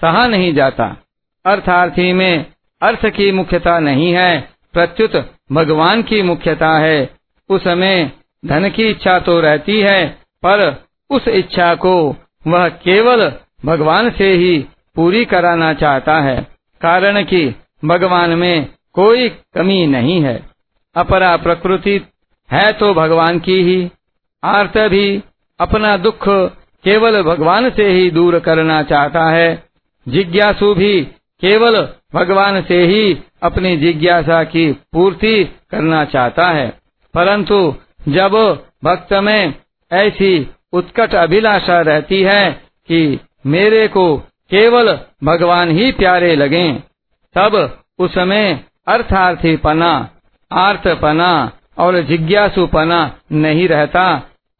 सहा 0.00 0.26
नहीं 0.26 0.54
जाता। 0.54 0.96
अर्थार्थी 1.44 2.12
में 2.12 2.46
अर्थ 2.82 3.06
की 3.06 3.32
मुख्यता 3.32 3.78
नहीं 3.78 4.12
है, 4.12 4.48
प्रत्युत 4.72 5.34
भगवान 5.52 6.02
की 6.02 6.22
मुख्यता 6.22 6.78
है। 6.78 7.10
उसमें 7.48 8.12
धन 8.46 8.70
की 8.70 8.84
इच्छा 8.84 9.18
तो 9.18 9.40
रहती 9.40 9.80
है, 9.80 10.08
पर 10.44 10.84
उस 11.10 11.28
इच्छा 11.28 11.74
को 11.74 12.16
वह 12.46 12.68
केवल 12.68 13.32
भगवान 13.64 14.10
से 14.10 14.32
ही 14.32 14.58
पूरी 14.96 15.24
कराना 15.24 15.72
चाहता 15.74 16.20
है, 16.20 16.46
कारण 16.80 17.22
कि 17.22 17.54
भगवान 17.84 18.30
में 18.30 18.68
कोई 18.92 19.28
कमी 19.28 19.86
नहीं 19.86 20.20
है। 20.22 20.42
अपरा 20.96 21.36
प्रकृति 21.36 22.00
है 22.52 22.72
तो 22.72 22.94
भगवान 22.94 23.38
की 23.38 23.62
ही, 23.62 23.90
आर्त 24.44 24.78
भी 24.78 25.22
अपना 25.60 25.96
दुख 25.96 26.28
केवल 26.84 27.22
भगवान 27.22 27.70
से 27.70 27.88
ही 27.88 28.10
दूर 28.10 28.38
करना 28.38 28.82
चाहता 28.82 29.24
है। 29.30 29.62
जिज्ञासु 30.08 30.74
भी 30.74 31.00
केवल 31.40 31.88
भगवान 32.14 32.62
से 32.62 32.82
ही 32.82 33.18
अपनी 33.42 33.76
जिज्ञासा 33.76 34.44
की 34.44 34.72
पूर्ति 34.72 35.44
करना 35.70 36.04
चाहता 36.04 36.48
है। 36.48 36.68
परंतु 37.14 37.74
जब 38.08 38.32
भक्त 38.84 39.12
में 39.12 39.54
ऐसी 39.92 40.50
उत्कट 40.72 41.14
अभिलाषा 41.14 41.80
रहती 41.80 42.22
है 42.22 42.50
कि 42.88 43.20
मेरे 43.46 43.86
को 43.88 44.16
केवल 44.50 44.92
भगवान 45.24 45.70
ही 45.70 45.92
प्यारे 45.92 46.34
लगे। 46.36 46.72
तब 47.36 47.84
उसमें 47.98 48.64
अर्थार्थी 48.86 49.56
पना 49.56 49.92
आर्तपना 50.50 51.30
और 51.78 52.00
जिज्ञासुपना 52.00 53.00
नहीं 53.32 53.68
रहता 53.68 54.04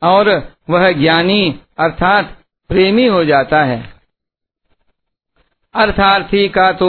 और 0.02 0.30
वह 0.70 0.90
ज्ञानी 0.92 1.61
अर्थात 1.78 2.36
प्रेमी 2.70 3.07
हो 3.07 3.24
जाता 3.24 3.62
है। 3.62 3.78
अर्थार्थी 5.74 6.48
का 6.48 6.70
तो 6.72 6.88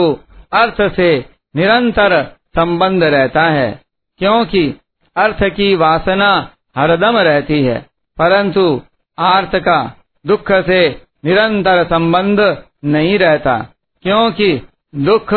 अर्थ 0.52 0.82
से 0.96 1.24
निरंतर 1.56 2.22
संबंध 2.54 3.04
रहता 3.04 3.42
है, 3.42 3.80
क्योंकि 4.20 4.68
अर्थ 5.16 5.42
की 5.42 5.74
वासना 5.74 6.30
हरदम 6.76 7.18
रहती 7.18 7.62
है, 7.62 7.78
परंतु 8.16 8.82
आर्थ 9.18 9.56
का 9.56 9.96
दुख 10.26 10.52
से 10.52 11.02
निरंतर 11.24 11.84
संबंध 11.84 12.40
नहीं 12.84 13.18
रहता, 13.18 13.58
क्योंकि 14.04 14.60
दुख 14.94 15.34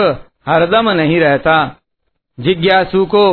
हरदम 0.47 0.89
नहीं 0.89 1.19
रहता। 1.19 1.55
जिज्ञासु 2.39 3.05
को 3.05 3.25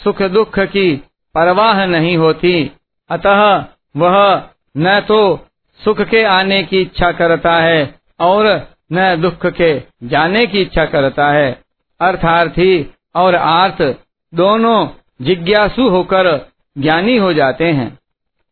सुख 0.00 0.22
दुख 0.22 0.58
की 0.58 0.90
परवाह 1.34 1.84
नहीं 1.86 2.16
होती, 2.16 2.70
अतः 3.10 3.64
वह 3.96 4.42
न 4.76 5.00
तो 5.00 5.46
सुख 5.80 6.00
के 6.00 6.22
आने 6.24 6.62
की 6.62 6.80
इच्छा 6.80 7.12
करता 7.12 7.52
है 7.52 7.94
और 8.20 8.46
न 8.92 9.16
दुख 9.22 9.46
के 9.46 9.82
जाने 10.02 10.46
की 10.46 10.60
इच्छा 10.62 10.84
करता 10.84 11.30
है। 11.30 11.60
अर्थार्थी 12.00 12.94
और 13.14 13.34
आर्थ 13.34 13.82
दोनों 14.32 14.88
जिज्ञासु 15.22 15.88
होकर 15.88 16.28
ज्ञानी 16.78 17.16
हो 17.16 17.32
जाते 17.32 17.64
हैं। 17.64 17.98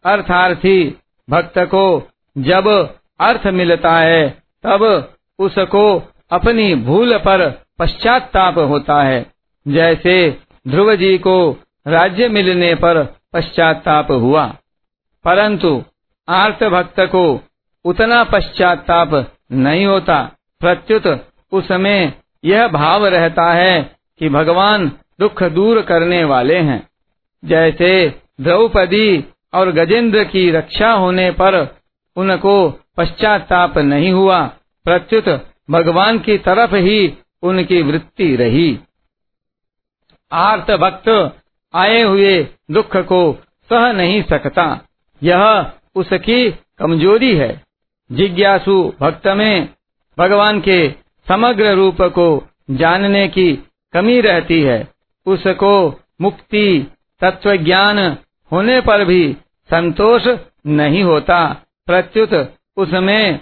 अर्थार्थी 0.05 0.99
भक्त 1.29 1.59
को 1.59 2.09
जब 2.37 2.69
अर्थ 3.21 3.47
मिलता 3.47 3.95
है, 3.95 4.29
तब 4.65 4.83
उसको 5.39 6.13
अपनी 6.31 6.75
भूल 6.75 7.17
पर 7.19 7.49
पश्चाताप 7.79 8.59
होता 8.59 9.03
है। 9.03 9.27
जैसे 9.67 10.15
ध्रुव 10.69 10.95
जी 10.95 11.17
को 11.19 11.37
राज्य 11.87 12.29
मिलने 12.29 12.75
पर 12.75 13.03
पश्चाताप 13.33 14.11
हुआ, 14.11 14.47
परंतु 15.25 15.83
आर्त 16.29 16.65
भक्त 16.65 17.01
को 17.01 17.25
उतना 17.85 18.23
पश्चाताप 18.25 19.33
नहीं 19.53 19.87
होता। 19.87 20.21
प्रत्युत 20.61 21.07
उसमें 21.53 22.13
यह 22.45 22.67
भाव 22.69 23.07
रहता 23.07 23.53
है 23.53 23.97
कि 24.19 24.29
भगवान 24.29 24.91
दुख 25.21 25.43
दूर 25.43 25.81
करने 25.83 26.23
वाले 26.25 26.57
हैं। 26.59 26.87
जैसे 27.45 27.91
द्रौपदी 28.41 29.25
और 29.55 29.73
गजेंद्र 29.73 30.25
की 30.25 30.51
रक्षा 30.51 30.93
होने 30.93 31.31
पर 31.31 31.77
उनको 32.17 32.81
पश्चाताप 32.97 33.79
नहीं 33.79 34.11
हुआ। 34.11 34.47
प्रत्युत 34.85 35.47
भगवान 35.71 36.19
की 36.19 36.39
तरफ़ 36.39 36.75
ही 36.75 37.15
उनकी 37.43 37.83
वृत्ति 37.83 38.37
रही। 38.37 38.79
आर्त 40.33 40.71
भक्त 40.71 41.37
आए 41.75 42.03
हुए 42.03 42.49
दुख 42.71 42.97
को 42.97 43.39
सह 43.71 43.93
नहीं 43.93 44.23
सकता। 44.23 44.81
यह 45.23 45.73
उसकी 45.95 46.51
कमज़ोरी 46.51 47.37
है। 47.37 47.63
जिज्ञासु 48.13 48.93
भक्त 49.01 49.27
में 49.27 49.69
भगवान 50.19 50.61
के 50.61 50.95
समग्र 51.29 51.75
रूप 51.75 52.03
को 52.03 52.49
जानने 52.71 53.29
की 53.29 53.59
कमी 53.93 54.21
रहती 54.21 54.63
है। 54.63 54.89
उसको 55.27 56.01
मुक्ति 56.21 56.93
तत्व 57.21 57.57
ज्ञान 57.57 58.17
होने 58.53 58.81
पर 58.81 59.05
भी 59.05 59.37
संतोष 59.71 60.27
नहीं 60.67 61.03
होता। 61.03 61.63
प्रत्युत 61.87 62.55
उसमें 62.77 63.41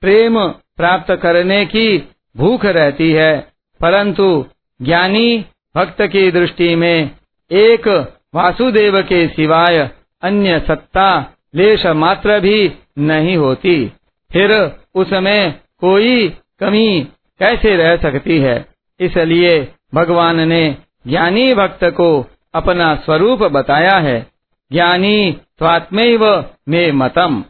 प्रेम 0.00 0.48
प्राप्त 0.48 1.14
करने 1.14 1.66
की 1.66 1.98
भूख 2.36 2.64
रहती 2.64 3.12
है, 3.12 3.48
परंतु 3.80 4.46
ज्ञानी 4.82 5.44
भक्त 5.76 6.02
की 6.02 6.30
दृष्टि 6.30 6.74
में 6.74 7.10
एक 7.50 7.88
वासुदेव 8.34 9.02
के 9.02 9.26
सिवाय 9.28 9.90
अन्य 10.22 10.60
सत्ता 10.60 11.34
लेश 11.54 11.86
मात्र 11.86 12.40
भी 12.40 12.72
नहीं 12.98 13.36
होती। 13.36 13.92
फिर 14.32 14.72
उसमें 14.94 15.60
कोई 15.80 16.28
कमी 16.60 17.00
कैसे 17.40 17.76
रह 17.76 17.96
सकती 17.96 18.38
है? 18.38 18.66
इसलिए 19.00 19.68
भगवान 19.94 20.40
ने 20.48 20.76
ज्ञानी 21.06 21.54
भक्त 21.54 21.84
को 21.84 22.26
अपना 22.54 22.94
स्वरूप 22.94 23.42
बताया 23.42 23.98
है। 23.98 24.26
ज्ञानी 24.72 25.32
स्वात्मैव 25.58 26.24
मे 26.68 26.90
मतम। 26.92 27.42